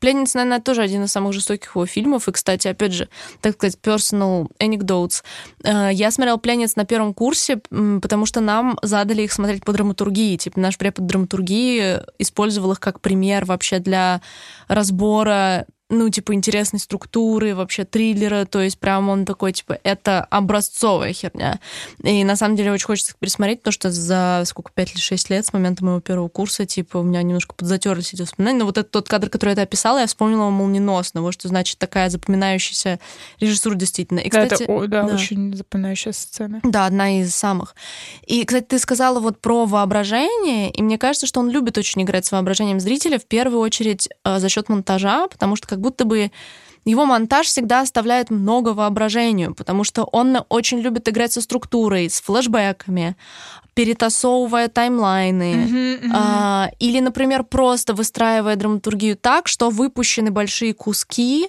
[0.00, 2.28] Пленница, наверное, тоже один из самых жестоких его фильмов.
[2.28, 3.08] И, кстати, опять же,
[3.40, 5.22] так сказать, personal anecdotes.
[5.64, 7.60] Э, я смотрела пленниц на первом курсе,
[8.02, 10.36] потому что нам задали их смотреть по драматургии.
[10.36, 14.20] Типа наш препод драматургии использовал их как пример вообще для
[14.68, 21.14] разбора ну, типа, интересной структуры, вообще триллера, то есть прям он такой, типа, это образцовая
[21.14, 21.60] херня.
[22.02, 25.30] И на самом деле очень хочется их пересмотреть, потому что за сколько, 5 или 6
[25.30, 28.76] лет с момента моего первого курса, типа, у меня немножко подзатерлись эти воспоминания, но вот
[28.76, 33.00] этот тот кадр, который я описала, я вспомнила его молниеносно, вот что значит такая запоминающаяся
[33.40, 34.20] режиссура действительно.
[34.20, 36.60] И, кстати, да, это, да, да, очень запоминающая сцена.
[36.64, 37.74] Да, одна из самых.
[38.26, 42.26] И, кстати, ты сказала вот про воображение, и мне кажется, что он любит очень играть
[42.26, 46.30] с воображением зрителя, в первую очередь э, за счет монтажа, потому что как будто бы
[46.84, 52.20] его монтаж всегда оставляет много воображению, потому что он очень любит играть со структурой, с
[52.20, 53.16] флэшбэками,
[53.74, 56.10] перетасовывая таймлайны, uh-huh, uh-huh.
[56.14, 61.48] А, или, например, просто выстраивая драматургию так, что выпущены большие куски,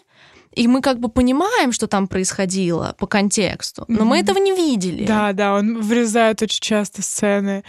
[0.53, 4.05] и мы как бы понимаем, что там происходило по контексту, но mm-hmm.
[4.05, 5.05] мы этого не видели.
[5.05, 7.63] Да, да, он врезает очень часто сцены.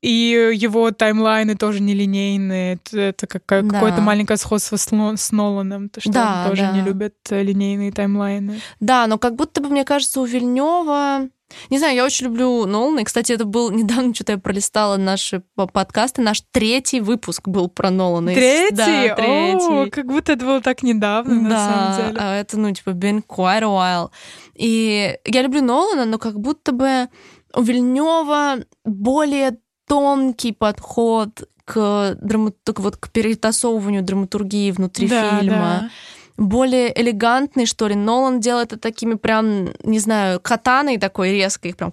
[0.00, 2.78] И его таймлайны тоже нелинейные.
[2.92, 3.62] Это как да.
[3.62, 6.72] какое-то маленькое сходство с, с Ноланом, то что да, он тоже да.
[6.72, 8.60] не любит э, линейные таймлайны.
[8.80, 11.28] Да, но как будто бы, мне кажется, у Вильнева
[11.70, 13.00] не знаю, я очень люблю Нолана.
[13.00, 16.22] И, кстати, это был недавно, что-то я пролистала наши подкасты.
[16.22, 18.34] Наш третий выпуск был про Нолана.
[18.34, 18.74] Третий?
[18.74, 19.86] Да, третий.
[19.86, 22.18] О, как будто это было так недавно, да, на самом деле.
[22.20, 24.10] А это, ну, типа, been quite a while.
[24.54, 27.08] И я люблю Нолана, но как будто бы
[27.54, 29.58] у Вильнева более
[29.88, 32.52] тонкий подход к, драма...
[32.76, 35.56] вот, к перетасовыванию драматургии внутри да, фильма.
[35.56, 35.90] Да.
[36.36, 37.96] Более элегантный, что ли.
[37.96, 41.92] Нолан делает это такими прям, не знаю, катаной такой резкой, прям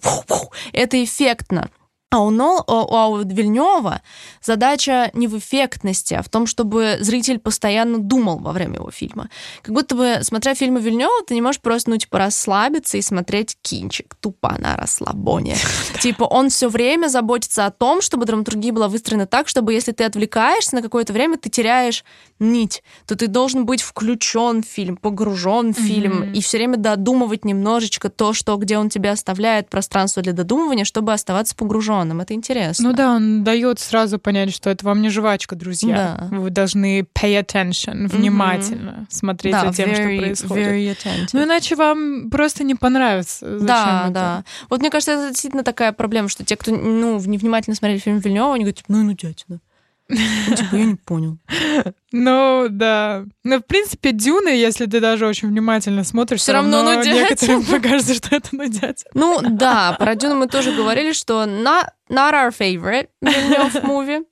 [0.72, 1.70] это эффектно.
[2.16, 4.02] А у, Нол, а у Вильнева
[4.42, 9.30] задача не в эффектности, а в том, чтобы зритель постоянно думал во время его фильма.
[9.62, 13.58] Как будто бы, смотря фильмы Вильнева, ты не можешь просто, ну, типа, расслабиться и смотреть
[13.62, 14.16] кинчик.
[14.22, 15.58] Тупо на расслабоне.
[16.00, 20.06] Типа, он все время заботится о том, чтобы драматургия была выстроена так, чтобы если ты
[20.06, 22.06] отвлекаешься на какое-то время, ты теряешь
[22.40, 27.44] нить, то ты должен быть включен в фильм, погружен в фильм и все время додумывать
[27.44, 32.22] немножечко то, что где он тебе оставляет пространство для додумывания, чтобы оставаться погружен напряженным.
[32.22, 32.90] Это интересно.
[32.90, 36.28] Ну да, он дает сразу понять, что это вам не жвачка, друзья.
[36.30, 36.38] Да.
[36.38, 39.06] Вы должны pay attention, внимательно mm-hmm.
[39.10, 40.68] смотреть да, за тем, very, что происходит.
[40.68, 41.30] Very attentive.
[41.34, 43.60] Ну иначе вам просто не понравится.
[43.60, 44.14] Зачем да, это?
[44.14, 44.44] да.
[44.70, 48.54] Вот мне кажется, это действительно такая проблема, что те, кто ну, невнимательно смотрели фильм Вильнева,
[48.54, 49.60] они говорят, ну, ну, дядя, ну,
[50.08, 51.38] типа, я не понял.
[52.18, 53.26] Ну, да.
[53.44, 57.14] Ну, в принципе, Дюны, если ты даже очень внимательно смотришь, все равно нудятина.
[57.14, 59.12] некоторым покажется, что это нудятина.
[59.14, 64.24] Ну, да, про Дюну мы тоже говорили, что not, not our favorite Villeneuve movie.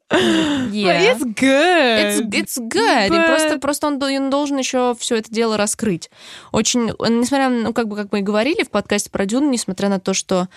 [0.72, 0.86] Yeah.
[0.86, 2.00] But it's good.
[2.00, 3.10] It's, it's good.
[3.10, 3.26] But...
[3.26, 6.10] И просто, просто он, он должен еще все это дело раскрыть.
[6.54, 9.90] Очень, несмотря на, ну, как бы, как мы и говорили в подкасте про Дюну, несмотря
[9.90, 10.48] на то, что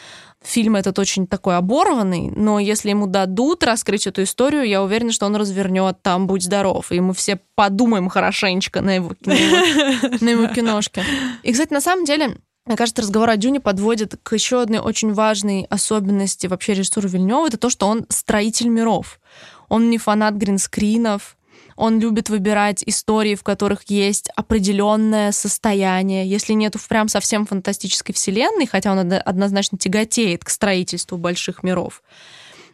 [0.43, 5.27] фильм этот очень такой оборванный, но если ему дадут раскрыть эту историю, я уверена, что
[5.27, 10.29] он развернет там «Будь здоров», и мы все подумаем хорошенечко на его, на его, на
[10.29, 11.05] его киношке.
[11.43, 15.13] И, кстати, на самом деле, мне кажется, разговор о Дюне подводит к еще одной очень
[15.13, 17.47] важной особенности вообще режиссуры Вильнева.
[17.47, 19.21] Это то, что он строитель миров.
[19.69, 21.37] Он не фанат гринскринов,
[21.77, 26.27] он любит выбирать истории, в которых есть определенное состояние.
[26.27, 32.03] Если нету прям совсем фантастической вселенной, хотя он однозначно тяготеет к строительству больших миров,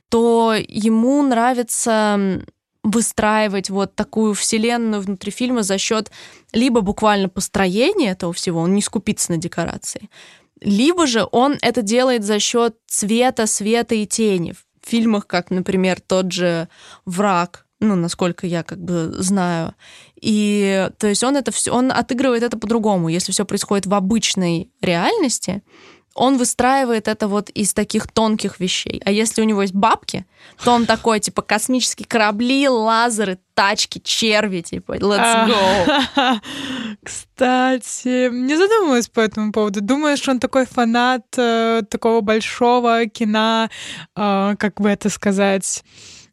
[0.09, 2.43] то ему нравится
[2.83, 6.11] выстраивать вот такую вселенную внутри фильма за счет
[6.53, 10.11] либо буквально построения этого всего, он не скупится на декорации,
[10.61, 14.53] либо же он это делает за счет цвета, света и тени.
[14.53, 16.69] В фильмах, как, например, тот же
[17.05, 19.75] «Враг», ну, насколько я как бы знаю.
[20.21, 23.09] И то есть он это все, он отыгрывает это по-другому.
[23.09, 25.63] Если все происходит в обычной реальности,
[26.15, 29.01] он выстраивает это вот из таких тонких вещей.
[29.05, 30.27] А если у него есть бабки,
[30.63, 36.41] то он такой, типа, космические корабли, лазеры, тачки, черви, типа, let's go.
[37.03, 39.81] Кстати, не задумывалась по этому поводу.
[39.81, 43.69] Думаешь, он такой фанат э, такого большого кино,
[44.15, 45.83] э, как бы это сказать,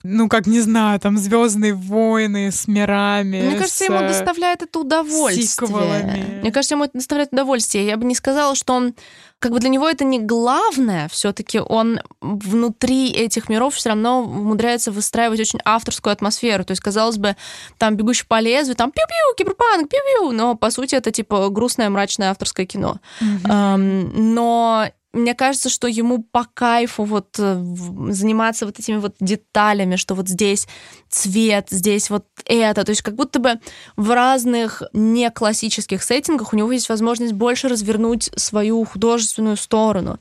[0.04, 3.42] ну, как, не знаю, там Звездные войны с мирами.
[3.42, 5.48] Мне кажется, ему доставляет это удовольствие.
[5.48, 6.40] Сиквелами.
[6.42, 7.86] Мне кажется, ему это доставляет удовольствие.
[7.86, 8.94] Я бы не сказала, что он
[9.40, 14.92] как бы для него это не главное, все-таки он внутри этих миров все равно умудряется
[14.92, 16.66] выстраивать очень авторскую атмосферу.
[16.66, 17.38] То есть, казалось бы,
[17.78, 22.32] там бегущий по лезвию, там пиу-пиу, киберпанк, пиу-пиу, но по сути это типа грустное, мрачное
[22.32, 23.00] авторское кино.
[23.22, 23.52] Mm-hmm.
[23.52, 27.64] Эм, но мне кажется, что ему по кайфу вот э,
[28.10, 30.68] заниматься вот этими вот деталями, что вот здесь
[31.10, 32.84] цвет, здесь вот это.
[32.84, 33.60] То есть как будто бы
[33.96, 40.20] в разных не классических сеттингах у него есть возможность больше развернуть свою художественную сторону.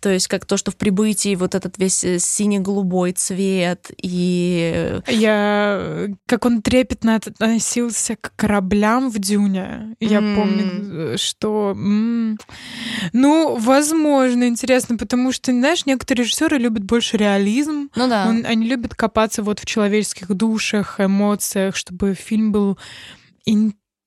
[0.00, 5.00] То есть как то, что в прибытии вот этот весь э, синий-голубой цвет и...
[5.06, 6.08] Я...
[6.26, 9.96] Как он трепетно относился к кораблям в Дюне.
[10.00, 10.34] Я mm.
[10.34, 11.74] помню, что...
[11.76, 12.38] Mm.
[13.12, 17.90] Ну, возможно, интересно, потому что, знаешь, некоторые режиссеры любят больше реализм.
[17.94, 18.26] Ну да.
[18.28, 22.78] Он, они любят копаться вот в человеческих душах, эмоциях, чтобы фильм был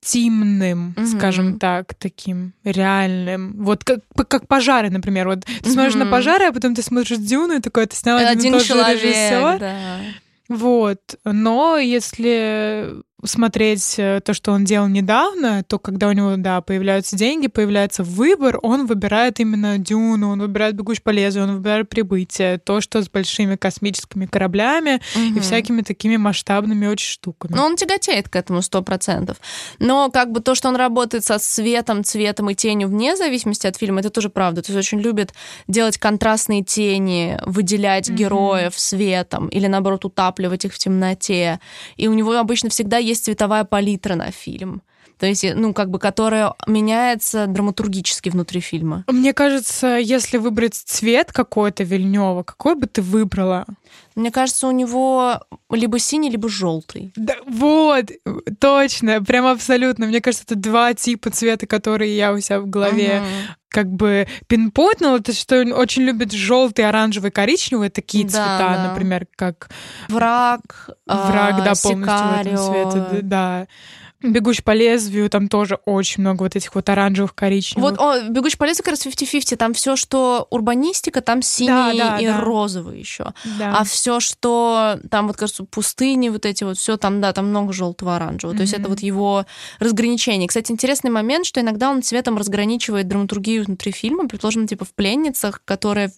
[0.03, 1.17] интимным, mm-hmm.
[1.17, 3.53] скажем так, таким реальным.
[3.63, 5.27] Вот как, как пожары, например.
[5.27, 8.53] Вот ты смотришь на пожары, а потом ты смотришь Дюну, и такой, ты снял один,
[8.53, 9.59] один человек, режиссер.
[9.59, 9.99] Да.
[10.49, 10.99] Вот.
[11.23, 12.91] Но если
[13.25, 18.03] смотреть э, то, что он делал недавно, то когда у него, да, появляются деньги, появляется
[18.03, 23.01] выбор, он выбирает именно Дюну, он выбирает «Бегущий по лезвию», он выбирает «Прибытие», то, что
[23.01, 25.37] с большими космическими кораблями угу.
[25.37, 27.53] и всякими такими масштабными очень штуками.
[27.53, 29.37] Но он тяготеет к этому сто процентов.
[29.79, 33.77] Но как бы то, что он работает со светом, цветом и тенью вне зависимости от
[33.77, 34.61] фильма, это тоже правда.
[34.61, 35.33] То есть очень любит
[35.67, 38.17] делать контрастные тени, выделять угу.
[38.17, 41.59] героев светом или, наоборот, утапливать их в темноте.
[41.97, 44.81] И у него обычно всегда есть есть цветовая палитра на фильм.
[45.23, 49.05] То есть, ну, как бы, которая меняется драматургически внутри фильма.
[49.07, 53.65] Мне кажется, если выбрать цвет какой-то Вильнева, какой бы ты выбрала?
[54.15, 55.39] Мне кажется, у него
[55.71, 57.13] либо синий, либо желтый.
[57.15, 58.11] Да, вот,
[58.59, 60.07] точно, прям абсолютно.
[60.07, 63.55] Мне кажется, это два типа цвета, которые я у себя в голове uh-huh.
[63.69, 65.19] как бы пинпоинтнула.
[65.19, 68.89] Это что он очень любит желтый, оранжевый, коричневый, такие да, цвета, да.
[68.89, 69.69] например, как
[70.09, 72.57] враг, враг, да, полностью Сикарио.
[72.57, 73.67] в этом цвете, да.
[74.23, 77.91] Бегущий по лезвию, там тоже очень много вот этих вот оранжевых, коричневых.
[77.91, 81.93] Вот о, бегущий по лезвию как раз 50-50, там все, что урбанистика, там синий да,
[81.93, 82.39] да, и да.
[82.39, 83.33] розовый еще.
[83.59, 83.77] Да.
[83.79, 87.73] А все, что там вот, кажется, пустыни, вот эти вот, все там, да, там много
[87.73, 88.53] желтого, оранжевого.
[88.53, 88.57] Mm-hmm.
[88.57, 89.45] То есть это вот его
[89.79, 90.47] разграничение.
[90.47, 95.61] Кстати, интересный момент, что иногда он цветом разграничивает драматургию внутри фильма, предположим, типа в пленницах,
[95.65, 96.11] которые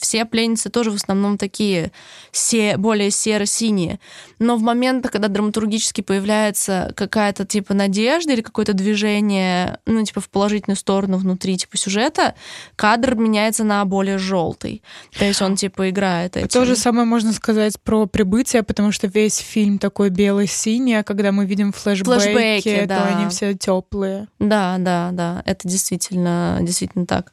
[0.00, 1.92] все пленницы тоже в основном такие
[2.30, 4.00] се, более серо-синие.
[4.38, 10.20] Но в момент, когда драматургически появляется какая-то какая-то типа надежда или какое-то движение, ну, типа
[10.20, 12.34] в положительную сторону внутри типа сюжета,
[12.76, 14.82] кадр меняется на более желтый.
[15.18, 16.48] То есть он типа играет этим.
[16.48, 21.32] То же самое можно сказать про прибытие, потому что весь фильм такой белый-синий, а когда
[21.32, 22.98] мы видим флешбеки, флешбеки да.
[22.98, 24.28] то они все теплые.
[24.38, 27.32] Да, да, да, это действительно, действительно так.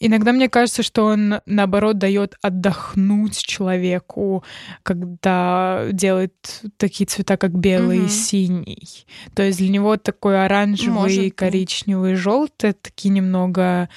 [0.00, 4.42] Иногда мне кажется, что он, наоборот, дает отдохнуть человеку,
[4.82, 8.06] когда делает такие цвета, как белый угу.
[8.06, 9.06] и синий.
[9.34, 13.88] То есть для него такой оранжевый, коричневый, желтый, такие немного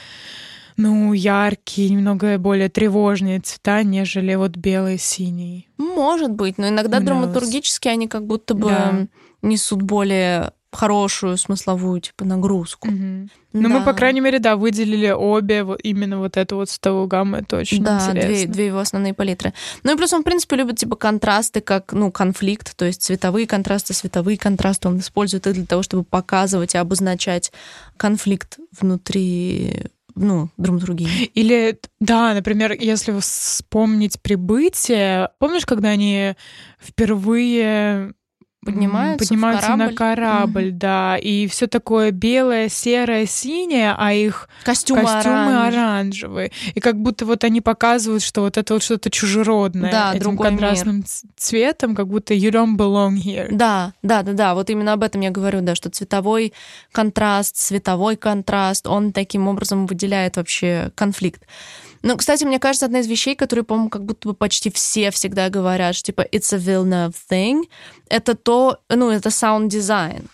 [0.77, 5.67] ну, яркие, немного более тревожные цвета, нежели вот белый и синий.
[5.77, 9.07] Может быть, но иногда драматургически они как будто бы да.
[9.41, 12.89] несут более хорошую смысловую типа нагрузку.
[12.89, 13.29] Угу.
[13.53, 17.37] Ну, мы, по крайней мере, да, выделили обе вот именно вот эту вот цветовую гамму,
[17.37, 18.27] это очень да, интересно.
[18.27, 19.53] Две, две его основные палитры.
[19.83, 23.47] Ну и плюс он, в принципе, любит типа контрасты, как, ну, конфликт, то есть цветовые
[23.47, 24.89] контрасты, световые контрасты.
[24.89, 27.51] Он использует их для того, чтобы показывать и обозначать
[27.97, 29.85] конфликт внутри
[30.17, 31.25] ну, драматургии.
[31.33, 36.33] Или, да, например, если вспомнить прибытие, помнишь, когда они
[36.79, 38.13] впервые
[38.65, 39.83] поднимаются, поднимаются корабль.
[39.83, 40.77] на корабль, угу.
[40.77, 46.51] да, и все такое белое, серое, синее, а их костюмы, костюмы оранжевые.
[46.73, 50.97] И как будто вот они показывают, что вот это вот что-то чужеродное да, этим контрастным
[50.97, 51.05] мир.
[51.35, 53.47] цветом, как будто you don't belong here.
[53.51, 56.53] Да, да, да, да, вот именно об этом я говорю, да, что цветовой
[56.91, 61.43] контраст, цветовой контраст, он таким образом выделяет вообще конфликт.
[62.01, 65.49] Ну, кстати, мне кажется, одна из вещей, которые, по-моему, как будто бы почти все всегда
[65.49, 67.63] говорят, что типа it's a Villeneuve thing,
[68.09, 70.27] это то, ну, это саунд-дизайн.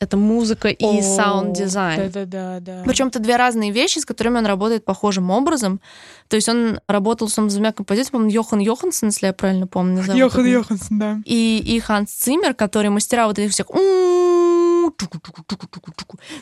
[0.00, 2.10] Это музыка и саунд-дизайн.
[2.10, 2.82] Да, да, да, да.
[2.84, 5.80] Причем это две разные вещи, с которыми он работает похожим образом.
[6.28, 10.02] То есть он работал с двумя композиторами, Йохан Йоханссон, если я правильно помню.
[10.14, 11.20] Йохан Йоханссон, да.
[11.24, 13.66] И, и Ханс Циммер, которые мастера вот этих всех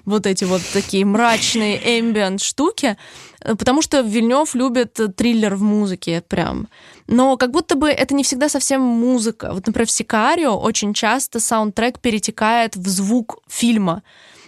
[0.04, 2.96] вот эти вот такие мрачные ambient штуки,
[3.40, 6.68] потому что Вильнев любит триллер в музыке прям.
[7.12, 9.50] Но как будто бы это не всегда совсем музыка.
[9.52, 14.02] Вот, например, в Сикарио очень часто саундтрек перетекает в звук фильма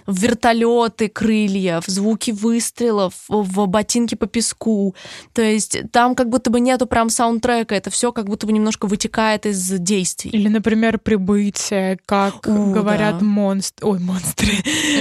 [0.07, 4.95] в вертолеты, крылья, в звуки выстрелов, в ботинки по песку.
[5.33, 8.87] То есть там как будто бы нету прям саундтрека, это все как будто бы немножко
[8.87, 10.31] вытекает из действий.
[10.31, 13.25] Или, например, прибытие, как У, говорят да.
[13.25, 14.53] монстры, ой, монстры,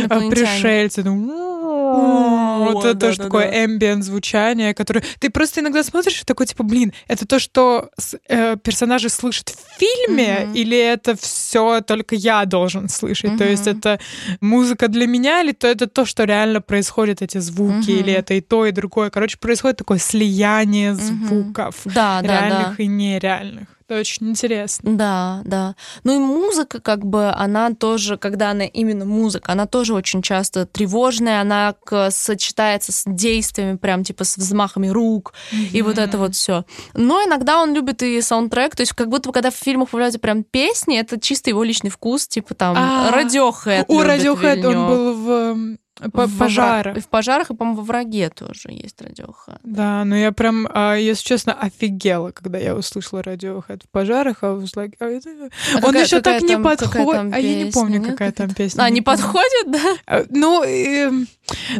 [0.07, 1.03] пришельцы.
[1.03, 1.62] Ну,
[1.93, 6.93] вот это тоже такое эмбиент звучание, которое ты просто иногда смотришь и такой типа, блин,
[7.07, 7.89] это то, что
[8.27, 13.37] э, персонажи слышат в фильме, или это все только я должен слышать?
[13.37, 13.99] То есть это
[14.41, 18.41] музыка для меня, или то это то, что реально происходит, эти звуки, или это и
[18.41, 19.09] то, и другое.
[19.09, 23.67] Короче, происходит такое слияние звуков, реальных и нереальных.
[23.87, 24.97] Это очень интересно.
[24.97, 25.75] Да, да.
[26.03, 30.65] Ну и музыка, как бы, она тоже, когда она именно музыка, она тоже очень часто
[30.65, 31.75] тревожная, она
[32.09, 35.69] сочетается с действиями, прям типа с взмахами рук mm-hmm.
[35.73, 36.65] и вот это вот все.
[36.93, 40.43] Но иногда он любит и саундтрек, то есть как будто когда в фильмах появляются прям
[40.43, 43.85] песни, это чисто его личный вкус, типа там Radiohead.
[43.87, 45.77] У Radiohead он был в
[46.11, 46.97] по в пожарах.
[46.97, 49.59] В пожарах, и, по-моему, во враге тоже есть радиохэд.
[49.63, 54.55] Да, но я прям, а, если честно, офигела, когда я услышала радиохэд в пожарах, а
[54.55, 57.33] was like, а а он еще так не подходит.
[57.33, 58.09] А я не помню, нет?
[58.09, 58.81] какая там песня.
[58.81, 59.95] А, не подходит, да?
[60.07, 61.11] А, ну, э,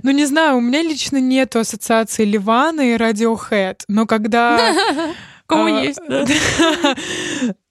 [0.03, 4.59] ну, не знаю, у меня лично нету ассоциации Ливана и радиохэд, но когда...
[5.45, 6.26] Кому есть, да?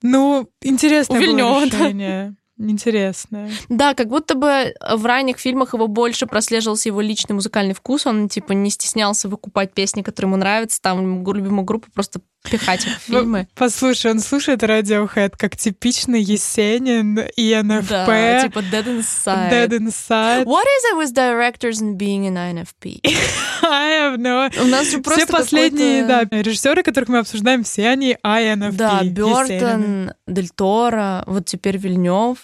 [0.02, 2.34] Ну, интересное было решение
[2.70, 3.50] интересное.
[3.68, 8.06] Да, как будто бы в ранних фильмах его больше прослеживался его личный музыкальный вкус.
[8.06, 10.80] Он, типа, не стеснялся выкупать песни, которые ему нравятся.
[10.80, 13.48] Там любимую группу просто пихать в фильмы.
[13.54, 17.88] Послушай, он слушает Radiohead как типичный Есенин и НФП.
[17.88, 19.50] Да, типа Dead Inside.
[19.50, 20.44] Dead Inside.
[20.44, 23.00] What is it with directors and being in INFP?
[23.62, 24.50] I have no...
[24.60, 28.72] У нас же просто Все последние, да, режиссеры, которых мы обсуждаем, все они INFP.
[28.72, 32.38] Да, Бёртон, Дель Торо, вот теперь Вильнев.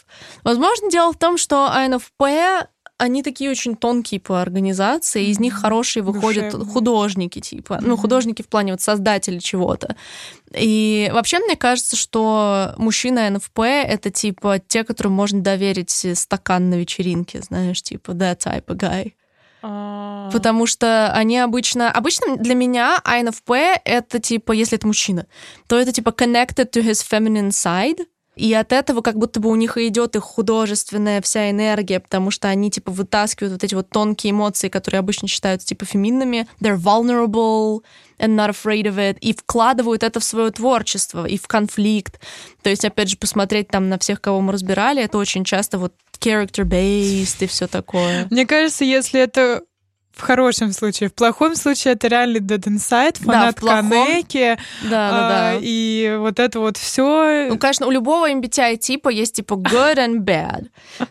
[0.45, 2.67] Возможно, дело в том, что INFP
[2.99, 6.73] они такие очень тонкие по организации, из них хорошие выходят Душевные.
[6.73, 7.87] художники, типа, mm-hmm.
[7.87, 9.95] ну, художники в плане вот создатели чего-то.
[10.53, 16.75] И вообще мне кажется, что мужчина НФП— это, типа, те, которым можно доверить стакан на
[16.75, 19.13] вечеринке, знаешь, типа, that type of guy.
[19.63, 20.29] А.
[20.33, 21.93] Потому что они обычно...
[21.93, 25.27] Обычно для меня INFP— это, типа, если это мужчина,
[25.69, 28.07] то это, типа, connected to his feminine side—
[28.39, 32.31] и от этого как будто бы у них и идет их художественная вся энергия, потому
[32.31, 36.47] что они типа вытаскивают вот эти вот тонкие эмоции, которые обычно считаются типа феминными.
[36.61, 37.83] They're vulnerable
[38.19, 39.19] and not afraid of it.
[39.21, 42.21] И вкладывают это в свое творчество и в конфликт.
[42.63, 45.93] То есть, опять же, посмотреть там на всех, кого мы разбирали, это очень часто вот
[46.21, 48.27] character-based и все такое.
[48.31, 49.63] Мне кажется, если это
[50.19, 51.09] в хорошем случае.
[51.09, 54.59] В плохом случае это реально Dead Inside, фанат да, Канеки.
[54.83, 55.59] Да, да, а, да.
[55.61, 57.49] И вот это вот все.
[57.49, 60.67] Ну, конечно, у любого MBTI типа есть типа good and bad.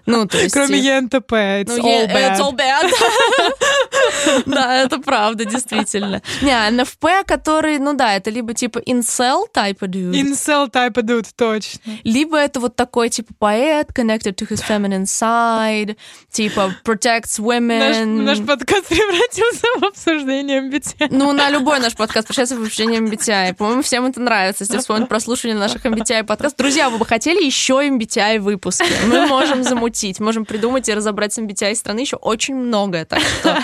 [0.06, 0.54] Ну, то есть...
[0.54, 2.32] Кроме ENTP, it's ну, all bad.
[2.32, 2.92] It's all bad.
[4.46, 6.22] Да, это правда, действительно.
[6.42, 10.14] Не, NFP, который, ну да, это либо типа incel type of dude.
[10.14, 11.80] Incel type of dude, точно.
[12.04, 15.98] Либо это вот такой типа поэт, connected to his feminine side,
[16.32, 18.06] типа protects women.
[18.24, 21.08] Наш подкаст превратился в обсуждение MBTI.
[21.12, 23.56] Ну, на любой наш подкаст превращается в обсуждение MBTI.
[23.56, 26.58] По-моему, всем это нравится, если вспомнить прослушивание наших MBTI подкастов.
[26.58, 28.86] Друзья, вы бы хотели еще MBTI выпуски?
[29.08, 33.06] Мы можем замутить, можем придумать и разобрать MBTI страны еще очень многое.
[33.06, 33.64] Так что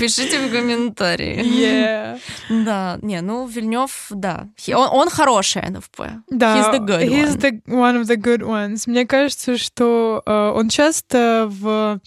[0.00, 1.44] пишите в комментарии.
[1.44, 2.20] Yeah.
[2.48, 4.48] Да, не, ну, Вильнев, да.
[4.68, 6.00] Он, он хороший НФП.
[6.30, 7.40] Да, he's the good he's one.
[7.40, 8.84] the one of the good ones.
[8.86, 12.00] Мне кажется, что uh, он часто в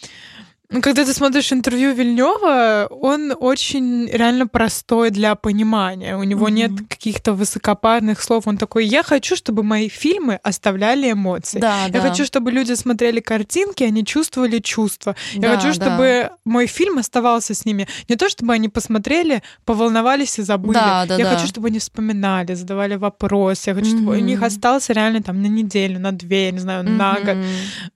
[0.79, 6.15] когда ты смотришь интервью Вильнева, он очень реально простой для понимания.
[6.15, 6.51] У него mm-hmm.
[6.51, 8.47] нет каких-то высокопарных слов.
[8.47, 11.59] Он такой: я хочу, чтобы мои фильмы оставляли эмоции.
[11.59, 12.01] Да, я да.
[12.01, 15.15] хочу, чтобы люди смотрели картинки, они чувствовали чувства.
[15.35, 16.37] Да, я хочу, чтобы да.
[16.45, 17.87] мой фильм оставался с ними.
[18.07, 20.75] Не то, чтобы они посмотрели, поволновались и забыли.
[20.75, 21.35] Да, да, я да.
[21.35, 23.71] хочу, чтобы они вспоминали, задавали вопросы.
[23.71, 24.21] Я хочу, чтобы mm-hmm.
[24.21, 26.97] у них остался реально там на неделю, на две, я не знаю, mm-hmm.
[26.97, 27.37] на год.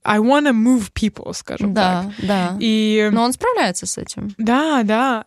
[0.04, 2.28] I wanna move people, скажем да, так.
[2.28, 2.58] Да.
[2.66, 3.09] И...
[3.11, 4.34] Но он справляется с этим.
[4.39, 5.26] Да, да.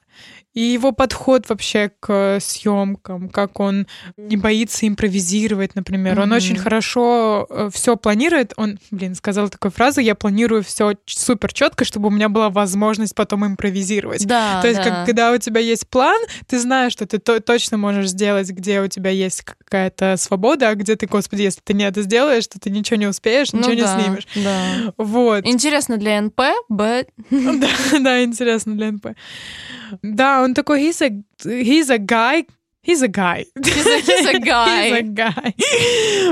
[0.54, 3.86] И его подход вообще к съемкам, как он
[4.16, 6.18] не боится импровизировать, например.
[6.18, 6.22] Mm-hmm.
[6.22, 8.54] Он очень хорошо э, все планирует.
[8.56, 13.14] Он, блин, сказал такую фразу: я планирую все супер четко, чтобы у меня была возможность
[13.14, 14.26] потом импровизировать.
[14.26, 14.84] Да, То есть, да.
[14.84, 18.80] как, когда у тебя есть план, ты знаешь, что ты то- точно можешь сделать, где
[18.80, 22.58] у тебя есть какая-то свобода, а где ты, господи, если ты не это сделаешь, то
[22.58, 24.26] ты ничего не успеешь, ничего ну, да, не снимешь.
[24.34, 24.92] Да.
[24.96, 25.46] Вот.
[25.46, 26.40] Интересно для НП,
[26.70, 27.08] but...
[27.30, 27.68] да,
[28.00, 29.08] да, интересно для НП.
[30.02, 31.10] Да, он on to he's a
[31.44, 32.44] he's a guy
[32.88, 33.44] He's a guy.
[33.54, 34.88] He's a, he's a guy.
[34.88, 35.54] He's a guy.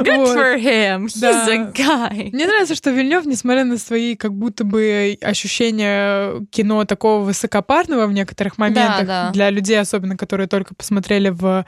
[0.04, 0.36] Good вот.
[0.38, 1.06] for him.
[1.06, 1.46] He's да.
[1.52, 2.30] a guy.
[2.32, 8.12] Мне нравится, что Вильнев, несмотря на свои как будто бы ощущения кино такого высокопарного в
[8.14, 9.30] некоторых моментах, да, да.
[9.32, 11.66] для людей, особенно которые только посмотрели в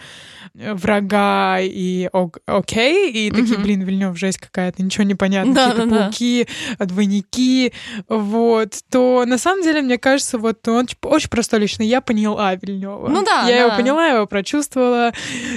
[0.54, 2.08] врага и
[2.46, 3.62] окей, и такие, mm-hmm.
[3.62, 6.84] блин, Вильнев, жесть какая-то, ничего не понятно, да, какие-то да, пауки, да.
[6.86, 7.72] двойники,
[8.08, 11.82] вот, то на самом деле, мне кажется, вот он очень простой лично.
[11.82, 13.06] Я поняла Вильнева.
[13.08, 13.66] Ну да, Я да.
[13.66, 14.77] его поняла, я его прочувствовала.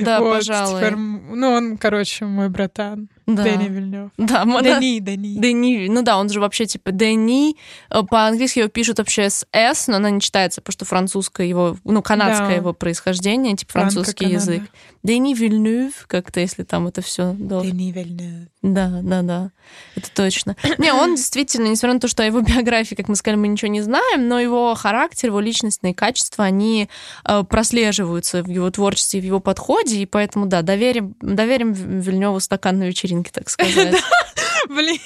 [0.01, 0.81] Да, вот, пожалуй.
[0.81, 3.09] Теперь, ну, он, короче, мой братан.
[3.35, 3.43] Да.
[3.43, 4.09] Дэнни Вильнев.
[4.17, 5.11] Да, мы, Дени, да.
[5.11, 5.39] Дени.
[5.39, 7.57] Дени, ну да, он же вообще типа Дени.
[7.89, 12.01] По-английски его пишут вообще с S, но она не читается, потому что французское его, ну,
[12.01, 12.55] канадское Да.
[12.55, 14.63] его происхождение, типа французский язык.
[15.03, 18.47] Дени Вильнюв, как-то, если там это все Дени Вильнев.
[18.61, 19.51] Да, да, да.
[19.95, 20.55] Это точно.
[20.77, 23.71] Не, он действительно, несмотря на то, что о его биографии, как мы сказали, мы ничего
[23.71, 26.87] не знаем, но его характер, его личностные качества, они
[27.25, 32.79] э, прослеживаются в его творчестве, в его подходе, и поэтому, да, доверим, доверим Вильневу стакан
[32.79, 33.95] на вечеринке, так сказать.
[34.69, 34.99] Блин,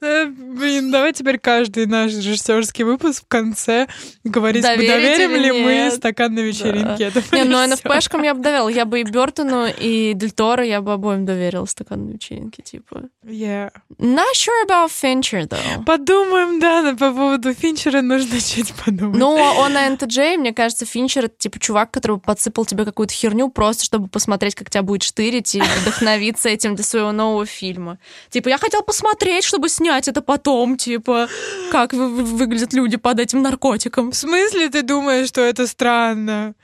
[0.00, 3.86] Э, блин, давай теперь каждый наш режиссерский выпуск в конце
[4.24, 7.04] говорить, доверим ли мы стакан на вечеринке.
[7.04, 7.74] Это Не, ну всё.
[7.74, 8.68] НФПшкам я бы доверила.
[8.68, 13.02] Я бы и Бертону, и Дель Торо я бы обоим доверила стакан на вечеринке, типа.
[13.24, 13.72] Yeah.
[13.98, 15.84] Not sure about Fincher, though.
[15.84, 19.18] Подумаем, да, по поводу Финчера нужно чуть подумать.
[19.18, 23.50] Ну, он на НТД, мне кажется, Финчер это типа чувак, который подсыпал тебе какую-то херню
[23.50, 27.98] просто, чтобы посмотреть, как тебя будет штырить и вдохновиться этим для своего нового фильма.
[28.28, 31.28] Типа, я хотел посмотреть, чтобы снять это потом, типа,
[31.72, 34.10] как вы- вы- выглядят люди под этим наркотиком.
[34.12, 36.54] В смысле ты думаешь, что это странно?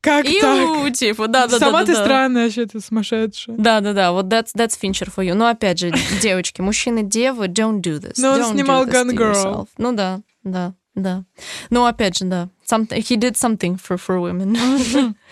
[0.00, 0.32] Как так?
[0.34, 1.66] Иу, типа, да-да-да.
[1.66, 3.56] Сама ты странная вообще, ты сумасшедшая.
[3.58, 5.34] Да, да, да, вот that's, that's Fincher for you.
[5.34, 5.92] Но опять же,
[6.22, 8.14] девочки, мужчины, девы, don't do this.
[8.16, 9.32] Но он Don't снимал to Girl.
[9.34, 9.68] yourself.
[9.76, 11.24] Ну да, да, да.
[11.68, 12.48] Ну опять же, да.
[12.66, 15.14] Something, he did something for, for women.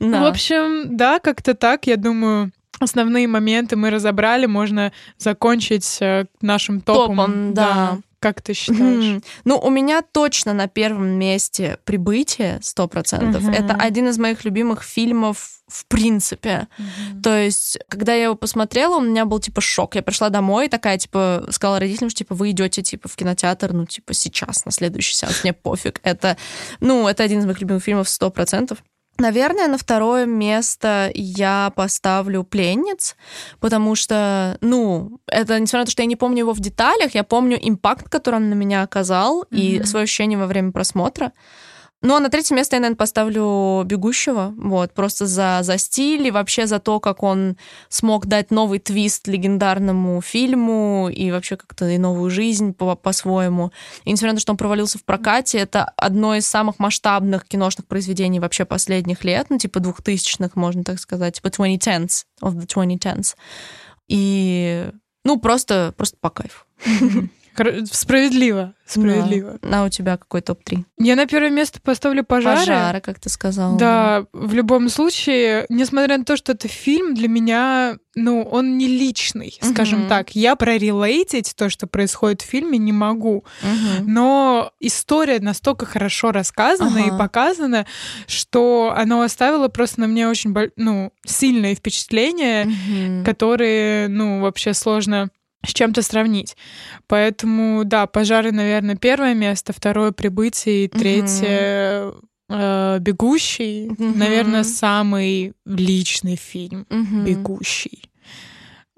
[0.00, 0.22] Да.
[0.22, 6.80] В общем, да, как-то так, я думаю, основные моменты мы разобрали, можно закончить э, нашим
[6.80, 7.16] топом.
[7.16, 7.98] Топом, да.
[8.20, 9.04] Как ты считаешь?
[9.04, 9.22] Мгм.
[9.44, 13.40] Ну, у меня точно на первом месте «Прибытие» 100%.
[13.40, 13.50] Мгм.
[13.50, 16.66] Это один из моих любимых фильмов в принципе.
[17.22, 19.94] То есть, когда я его посмотрела, у меня был, типа, шок.
[19.94, 23.72] Я пришла домой и такая, типа, сказала родителям, что, типа, вы идете, типа, в кинотеатр,
[23.72, 26.00] ну, типа, сейчас, на следующий сеанс, мне пофиг.
[26.02, 26.36] Это,
[26.80, 28.78] ну, это один из моих любимых фильмов 100%.
[29.20, 33.16] Наверное, на второе место я поставлю «Пленниц»,
[33.58, 37.24] потому что, ну, это, несмотря на то, что я не помню его в деталях, я
[37.24, 39.86] помню импакт, который он на меня оказал, и Мгм.
[39.86, 41.32] свое ощущение во время просмотра.
[42.00, 44.54] Ну, а на третье место я, наверное, поставлю «Бегущего».
[44.56, 47.56] Вот, просто за, за стиль и вообще за то, как он
[47.88, 53.72] смог дать новый твист легендарному фильму и вообще как-то и новую жизнь по- по-своему.
[54.04, 57.88] И несмотря на то, что он провалился в прокате, это одно из самых масштабных киношных
[57.88, 63.34] произведений вообще последних лет, ну, типа двухтысячных, можно так сказать, типа 2010s, of the 2010s.
[64.06, 64.88] И,
[65.24, 66.64] ну, просто, просто по кайфу.
[67.90, 69.58] Справедливо, справедливо.
[69.62, 69.82] Да.
[69.82, 70.84] А у тебя какой топ-3?
[70.98, 72.58] Я на первое место поставлю пожары.
[72.58, 73.76] Пожары, как ты сказала.
[73.78, 78.86] Да, в любом случае, несмотря на то, что это фильм, для меня, ну, он не
[78.86, 80.08] личный, скажем угу.
[80.08, 80.34] так.
[80.34, 83.44] Я прорелейтить то, что происходит в фильме, не могу.
[83.62, 84.04] Угу.
[84.06, 87.14] Но история настолько хорошо рассказана ага.
[87.14, 87.86] и показана,
[88.26, 93.24] что она оставила просто на мне очень, ну, сильные впечатления, угу.
[93.24, 95.30] которые, ну, вообще сложно
[95.64, 96.56] с чем-то сравнить.
[97.06, 102.12] Поэтому, да, пожары, наверное, первое место, второе прибытие, третье
[102.48, 106.86] э, бегущий, наверное, самый личный фильм
[107.24, 108.08] бегущий.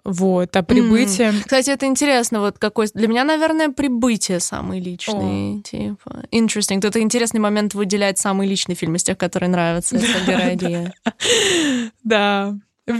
[0.02, 1.30] Вот, а прибытие...
[1.30, 1.40] Mm.
[1.42, 2.88] Кстати, это интересно, вот какой...
[2.94, 5.62] Для меня, наверное, прибытие самый личный, oh.
[5.62, 6.24] типа...
[6.32, 6.86] Interesting.
[6.86, 10.24] Это интересный момент выделять самый личный фильм из тех, которые нравятся, это
[12.02, 12.54] Да.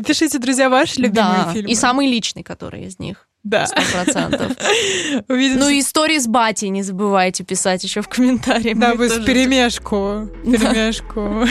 [0.07, 1.71] Пишите, друзья, ваши любимые фильмы.
[1.71, 3.30] и самый личный, который из них.
[3.43, 3.67] Да.
[3.67, 4.53] Сто процентов.
[5.29, 8.79] Ну и истории с Бати не забывайте писать еще в комментариях.
[8.79, 10.29] Да, вы в перемешку.
[10.45, 11.47] Перемешку.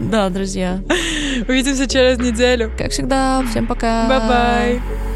[0.00, 0.80] Да, друзья.
[1.48, 2.72] Увидимся через неделю.
[2.76, 4.08] Как всегда, всем пока.
[4.08, 5.15] Bye-bye.